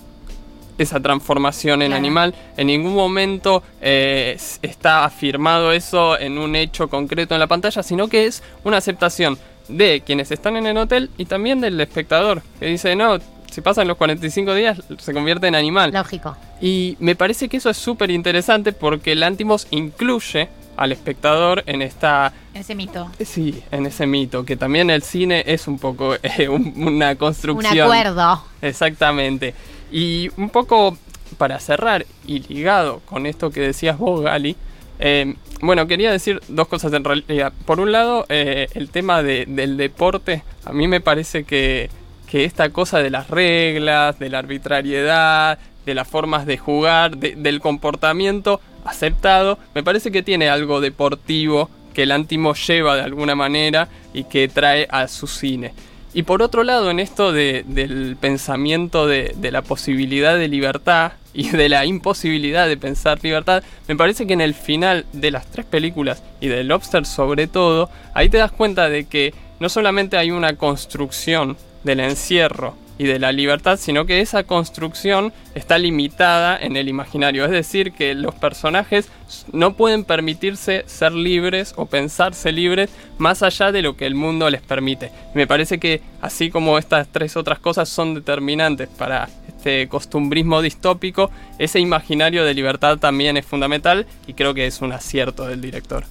esa 0.77 0.99
transformación 0.99 1.81
en 1.81 1.89
Claro. 1.89 1.99
animal. 1.99 2.35
En 2.55 2.67
ningún 2.67 2.93
momento 2.95 3.63
eh, 3.81 4.37
está 4.61 5.03
afirmado 5.03 5.71
eso 5.73 6.17
en 6.17 6.37
un 6.37 6.55
hecho 6.55 6.87
concreto 6.87 7.33
en 7.35 7.39
la 7.41 7.47
pantalla, 7.47 7.83
sino 7.83 8.07
que 8.07 8.25
es 8.25 8.41
una 8.63 8.77
aceptación 8.77 9.37
de 9.67 10.01
quienes 10.05 10.31
están 10.31 10.55
en 10.55 10.65
el 10.67 10.77
hotel 10.77 11.09
y 11.17 11.25
también 11.25 11.59
del 11.61 11.79
espectador, 11.81 12.41
que 12.59 12.67
dice, 12.67 12.95
no, 12.95 13.19
si 13.51 13.61
pasan 13.61 13.87
los 13.87 13.97
45 13.97 14.53
días 14.55 14.81
se 14.97 15.13
convierte 15.13 15.47
en 15.47 15.55
animal. 15.55 15.91
Lógico. 15.91 16.37
Y 16.61 16.95
me 16.99 17.15
parece 17.15 17.49
que 17.49 17.57
eso 17.57 17.69
es 17.69 17.77
súper 17.77 18.09
interesante 18.09 18.71
porque 18.71 19.15
Lantimos 19.15 19.67
incluye 19.71 20.47
al 20.79 20.91
espectador 20.91 21.63
en 21.65 21.81
esta 21.81 22.31
Ese 22.53 22.73
mito. 22.73 23.11
Sí, 23.23 23.61
en 23.71 23.85
ese 23.85 24.07
mito, 24.07 24.45
que 24.45 24.55
también 24.55 24.89
el 24.89 25.01
cine 25.03 25.43
es 25.45 25.67
un 25.67 25.77
poco 25.77 26.15
eh, 26.23 26.47
un- 26.49 26.73
una 26.77 27.11
Un 27.11 27.15
construcción. 27.17 27.81
acuerdo. 27.91 28.43
Exactamente. 28.61 29.53
Y 29.91 30.29
un 30.37 30.49
poco 30.49 30.97
para 31.37 31.59
cerrar 31.59 32.05
y 32.25 32.39
ligado 32.39 33.01
con 33.05 33.25
esto 33.25 33.51
que 33.51 33.59
decías 33.61 33.97
vos, 33.97 34.21
Gali, 34.21 34.55
eh, 34.99 35.35
bueno, 35.61 35.85
quería 35.87 36.11
decir 36.11 36.39
dos 36.47 36.67
cosas 36.67 36.91
en 36.93 37.03
realidad. 37.03 37.51
Por 37.65 37.79
un 37.79 37.91
lado, 37.91 38.25
eh, 38.29 38.67
el 38.73 38.89
tema 38.89 39.21
de- 39.21 39.45
del 39.47 39.75
deporte, 39.77 40.43
a 40.65 40.71
mí 40.73 40.87
me 40.87 41.01
parece 41.01 41.43
que, 41.43 41.89
que 42.29 42.45
esta 42.45 42.69
cosa 42.69 42.99
de 42.99 43.09
las 43.09 43.29
reglas, 43.29 44.17
de 44.19 44.29
la 44.29 44.39
arbitrariedad, 44.39 45.59
de 45.89 45.95
las 45.95 46.07
formas 46.07 46.45
de 46.45 46.57
jugar, 46.57 47.17
de- 47.17 47.35
del 47.35 47.59
comportamiento 47.59 48.61
aceptado, 48.85 49.57
me 49.75 49.83
parece 49.83 50.11
que 50.11 50.23
tiene 50.23 50.47
algo 50.49 50.81
deportivo 50.81 51.69
que 51.93 52.03
el 52.03 52.11
Antimo 52.11 52.53
lleva 52.53 52.95
de 52.95 53.01
alguna 53.01 53.35
manera 53.35 53.89
y 54.13 54.23
que 54.25 54.47
trae 54.47 54.87
a 54.91 55.07
su 55.07 55.27
cine. 55.27 55.73
Y 56.13 56.23
por 56.23 56.41
otro 56.41 56.63
lado, 56.63 56.89
en 56.89 56.99
esto 56.99 57.31
de- 57.31 57.63
del 57.67 58.15
pensamiento 58.19 59.05
de, 59.07 59.33
de 59.35 59.51
la 59.51 59.61
posibilidad 59.61 60.37
de 60.37 60.47
libertad 60.47 61.13
y 61.33 61.49
de 61.49 61.69
la 61.69 61.85
imposibilidad 61.85 62.67
de 62.67 62.77
pensar 62.77 63.19
libertad, 63.23 63.63
me 63.87 63.95
parece 63.95 64.25
que 64.25 64.33
en 64.33 64.41
el 64.41 64.53
final 64.55 65.05
de 65.13 65.31
las 65.31 65.45
tres 65.51 65.65
películas 65.65 66.23
y 66.39 66.47
de 66.47 66.63
Lobster 66.63 67.05
sobre 67.05 67.47
todo, 67.47 67.89
ahí 68.13 68.29
te 68.29 68.37
das 68.37 68.51
cuenta 68.51 68.89
de 68.89 69.05
que 69.05 69.33
no 69.59 69.69
solamente 69.69 70.17
hay 70.17 70.31
una 70.31 70.55
construcción 70.55 71.57
del 71.83 71.99
encierro 71.99 72.75
y 72.99 73.05
de 73.05 73.17
la 73.17 73.31
libertad, 73.31 73.79
sino 73.79 74.05
que 74.05 74.19
esa 74.19 74.43
construcción 74.43 75.33
está 75.55 75.77
limitada 75.77 76.57
en 76.59 76.75
el 76.75 76.89
imaginario. 76.89 77.45
Es 77.45 77.51
decir, 77.51 77.93
que 77.93 78.13
los 78.13 78.35
personajes 78.35 79.09
no 79.53 79.73
pueden 79.73 80.03
permitirse 80.03 80.83
ser 80.85 81.13
libres 81.13 81.73
o 81.77 81.85
pensarse 81.85 82.51
libres 82.51 82.91
más 83.17 83.41
allá 83.41 83.71
de 83.71 83.81
lo 83.81 83.95
que 83.95 84.05
el 84.05 84.15
mundo 84.15 84.49
les 84.49 84.61
permite. 84.61 85.11
Me 85.33 85.47
parece 85.47 85.79
que 85.79 86.01
así 86.21 86.51
como 86.51 86.77
estas 86.77 87.07
tres 87.07 87.37
otras 87.37 87.59
cosas 87.59 87.87
son 87.87 88.13
determinantes 88.13 88.89
para 88.89 89.29
este 89.47 89.87
costumbrismo 89.87 90.61
distópico, 90.61 91.31
ese 91.57 91.79
imaginario 91.79 92.43
de 92.43 92.53
libertad 92.53 92.97
también 92.97 93.37
es 93.37 93.45
fundamental 93.45 94.07
y 94.27 94.33
creo 94.33 94.53
que 94.53 94.67
es 94.67 94.81
un 94.81 94.91
acierto 94.91 95.47
del 95.47 95.61
director. 95.61 96.03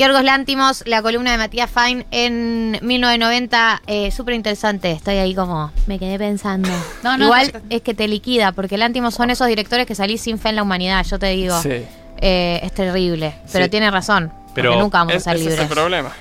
Yorgos 0.00 0.24
Lántimos, 0.24 0.82
la 0.86 1.02
columna 1.02 1.30
de 1.32 1.36
Matías 1.36 1.70
Fine 1.70 2.06
en 2.10 2.78
1990, 2.80 3.82
eh, 3.86 4.10
súper 4.10 4.32
interesante. 4.34 4.90
Estoy 4.92 5.16
ahí 5.16 5.34
como, 5.34 5.70
me 5.86 5.98
quedé 5.98 6.18
pensando. 6.18 6.70
No, 7.02 7.18
no, 7.18 7.24
Igual 7.26 7.52
es 7.68 7.82
que 7.82 7.92
te 7.92 8.08
liquida, 8.08 8.52
porque 8.52 8.78
Lántimos 8.78 9.12
son 9.14 9.28
esos 9.28 9.46
directores 9.46 9.86
que 9.86 9.94
salís 9.94 10.22
sin 10.22 10.38
fe 10.38 10.48
en 10.48 10.56
la 10.56 10.62
humanidad, 10.62 11.04
yo 11.04 11.18
te 11.18 11.26
digo. 11.26 11.60
Sí. 11.60 11.84
Eh, 12.22 12.60
es 12.62 12.72
terrible, 12.72 13.34
pero 13.52 13.66
Sí. 13.66 13.70
tiene 13.70 13.90
razón. 13.90 14.32
Pero 14.54 14.70
porque 14.70 14.82
nunca 14.82 14.98
vamos 14.98 15.14
Es- 15.16 15.22
a 15.26 15.30
ser 15.32 15.34
ese 15.36 15.44
es 15.44 15.50
libres. 15.50 15.68
el 15.70 15.74
problema. 15.76 16.12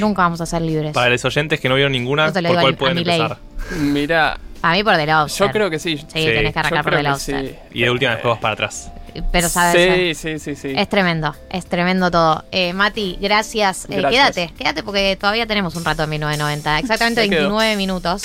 Nunca 0.00 0.22
vamos 0.22 0.40
a 0.40 0.46
ser 0.46 0.62
libres. 0.62 0.92
Para 0.92 1.10
los 1.10 1.24
oyentes 1.24 1.60
que 1.60 1.68
no 1.68 1.76
vieron 1.76 1.92
ninguna, 1.92 2.32
¿por 2.32 2.42
cuál 2.42 2.76
pueden 2.76 2.98
empezar? 2.98 3.38
Mira, 3.78 4.38
A 4.62 4.72
mí 4.72 4.84
por 4.84 4.96
The 4.96 5.06
Lobster. 5.06 5.46
yo 5.46 5.52
creo 5.52 5.70
que 5.70 5.78
sí. 5.78 5.96
Sí, 5.96 6.04
Sí, 6.12 6.24
tenés 6.26 6.52
que 6.52 6.58
arrancar 6.58 6.84
por 6.84 6.94
The 6.96 7.02
Lobster. 7.02 7.46
sí. 7.48 7.54
Y 7.72 7.82
de 7.82 7.90
última 7.90 8.12
después 8.12 8.32
vas 8.32 8.40
para 8.40 8.54
atrás. 8.54 8.90
Pero 9.32 9.48
sabes. 9.48 9.74
Sí, 9.96 10.14
sí, 10.14 10.38
sí, 10.38 10.54
sí. 10.54 10.72
Es 10.76 10.88
tremendo, 10.88 11.34
es 11.50 11.66
tremendo 11.66 12.10
todo. 12.12 12.44
Eh, 12.52 12.72
Mati, 12.72 13.18
gracias. 13.20 13.86
Eh, 13.90 13.96
Gracias. 13.96 14.30
quédate, 14.36 14.54
quédate 14.56 14.82
porque 14.84 15.16
todavía 15.20 15.46
tenemos 15.46 15.74
un 15.74 15.84
rato 15.84 16.04
en 16.04 16.10
1990. 16.10 16.78
Exactamente 16.78 17.22
Se 17.24 17.28
quedó. 17.28 17.40
29 17.56 17.76
minutos. 17.76 18.22